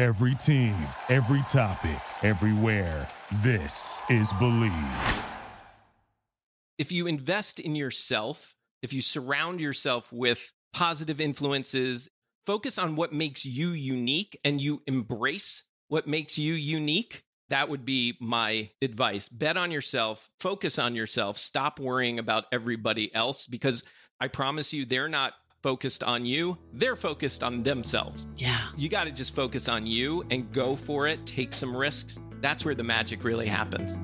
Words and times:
Every 0.00 0.34
team, 0.34 0.74
every 1.10 1.42
topic, 1.42 2.00
everywhere. 2.22 3.06
This 3.42 4.00
is 4.08 4.32
Bleav. 4.32 5.24
If 6.78 6.90
you 6.90 7.06
invest 7.06 7.60
in 7.60 7.76
yourself, 7.76 8.54
if 8.80 8.94
you 8.94 9.02
surround 9.02 9.60
yourself 9.60 10.10
with 10.10 10.54
positive 10.72 11.20
influences, 11.20 12.08
focus 12.42 12.78
on 12.78 12.96
what 12.96 13.12
makes 13.12 13.44
you 13.44 13.72
unique 13.72 14.38
and 14.42 14.58
you 14.58 14.80
embrace 14.86 15.64
what 15.88 16.06
makes 16.06 16.38
you 16.38 16.54
unique, 16.54 17.24
that 17.50 17.68
would 17.68 17.84
be 17.84 18.16
my 18.20 18.70
advice. 18.80 19.28
Bet 19.28 19.58
on 19.58 19.70
yourself, 19.70 20.30
focus 20.38 20.78
on 20.78 20.94
yourself, 20.94 21.36
stop 21.36 21.78
worrying 21.78 22.18
about 22.18 22.46
everybody 22.50 23.14
else 23.14 23.46
because 23.46 23.84
I 24.18 24.28
promise 24.28 24.72
you, 24.72 24.86
they're 24.86 25.08
not 25.10 25.34
focused 25.62 26.02
on 26.02 26.24
you, 26.24 26.56
they're 26.72 26.96
focused 26.96 27.42
on 27.42 27.62
themselves. 27.62 28.26
Yeah. 28.36 28.58
You 28.76 28.88
got 28.88 29.04
to 29.04 29.10
just 29.10 29.34
focus 29.34 29.68
on 29.68 29.86
you 29.86 30.24
and 30.30 30.50
go 30.52 30.74
for 30.74 31.06
it, 31.06 31.26
take 31.26 31.52
some 31.52 31.76
risks. 31.76 32.18
That's 32.40 32.64
where 32.64 32.74
the 32.74 32.84
magic 32.84 33.24
really 33.24 33.46
happens. 33.46 33.98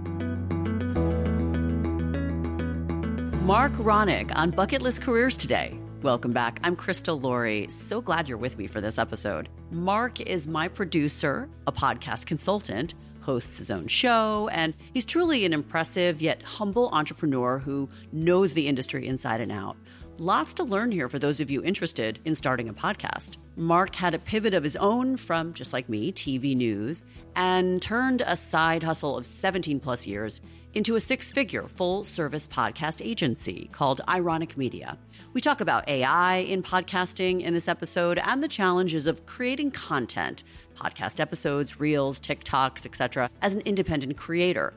Marc 3.43 3.73
Ronick 3.75 4.37
on 4.37 4.51
Bucket 4.51 4.83
List 4.83 5.03
Careers 5.03 5.37
today. 5.37 5.79
Welcome 6.03 6.33
back. 6.33 6.61
I'm 6.63 6.77
Christa 6.77 7.21
Laurie. 7.21 7.69
So 7.71 8.03
glad 8.03 8.29
you're 8.29 8.39
with 8.39 8.59
me 8.59 8.67
for 8.67 8.81
this 8.81 8.99
episode. 8.99 9.49
Marc 9.71 10.21
is 10.21 10.47
my 10.47 10.69
producer, 10.69 11.49
a 11.67 11.73
podcast 11.73 12.27
consultant, 12.27 12.95
hosts 13.23 13.59
his 13.59 13.71
own 13.71 13.87
show, 13.87 14.49
and 14.53 14.75
he's 14.93 15.05
truly 15.05 15.45
an 15.45 15.53
impressive 15.53 16.21
yet 16.21 16.43
humble 16.43 16.91
entrepreneur 16.93 17.59
who 17.59 17.89
knows 18.13 18.53
the 18.53 18.69
industry 18.69 19.07
inside 19.07 19.41
and 19.41 19.51
out. 19.51 19.77
Lots 20.19 20.55
to 20.55 20.65
learn 20.65 20.93
here 20.93 21.11
for 21.11 21.19
those 21.19 21.43
of 21.43 21.51
you 21.51 21.63
interested 21.63 22.21
in 22.25 22.35
starting 22.35 22.71
a 22.71 22.73
podcast. 22.73 23.37
Marc 23.55 23.95
had 23.97 24.15
a 24.15 24.19
pivot 24.19 24.55
of 24.55 24.65
his 24.65 24.75
own 24.77 25.19
from, 25.19 25.53
just 25.53 25.75
like 25.75 25.91
me, 25.91 26.11
TV 26.11 26.57
news, 26.57 27.05
and 27.35 27.83
turned 27.83 28.23
a 28.23 28.35
side 28.35 28.83
hustle 28.83 29.19
of 29.19 29.27
17 29.27 29.79
plus 29.79 30.07
years 30.07 30.41
into 30.73 30.97
a 30.97 31.01
six 31.01 31.31
figure 31.31 31.69
full 31.69 32.03
service 32.03 32.49
podcast 32.49 33.05
agency 33.05 33.69
called 33.73 34.01
iRonick 34.09 34.57
Media. 34.57 34.97
We 35.35 35.43
talk 35.43 35.61
about 35.61 35.87
AI 35.87 36.37
in 36.37 36.63
podcasting 36.63 37.43
in 37.43 37.53
this 37.53 37.69
episode 37.69 38.19
and 38.19 38.43
the 38.43 38.49
challenges 38.49 39.07
of 39.07 39.27
creating 39.27 39.73
content, 39.73 40.45
podcast 40.75 41.21
episodes, 41.21 41.79
reels, 41.79 42.19
TikToks, 42.21 42.87
etc., 42.87 43.29
as 43.43 43.55
an 43.55 43.61
independent 43.67 44.17
creator. 44.17 44.73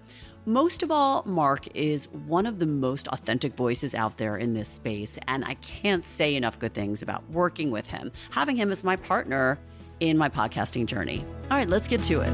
Most 0.49 0.81
of 0.81 0.89
all, 0.89 1.21
Marc 1.27 1.67
is 1.75 2.09
one 2.09 2.47
of 2.47 2.57
the 2.57 2.65
most 2.65 3.07
authentic 3.09 3.53
voices 3.55 3.93
out 3.93 4.17
there 4.17 4.35
in 4.35 4.55
this 4.55 4.67
space, 4.67 5.19
and 5.27 5.45
I 5.45 5.53
can't 5.53 6.03
say 6.03 6.35
enough 6.35 6.57
good 6.57 6.73
things 6.73 7.03
about 7.03 7.21
working 7.29 7.69
with 7.69 7.85
him, 7.85 8.11
having 8.31 8.55
him 8.55 8.71
as 8.71 8.83
my 8.83 8.95
partner 8.95 9.59
in 9.99 10.17
my 10.17 10.27
podcasting 10.27 10.87
journey. 10.87 11.23
All 11.51 11.57
right, 11.57 11.69
let's 11.69 11.87
get 11.87 12.01
to 12.05 12.21
it. 12.21 12.31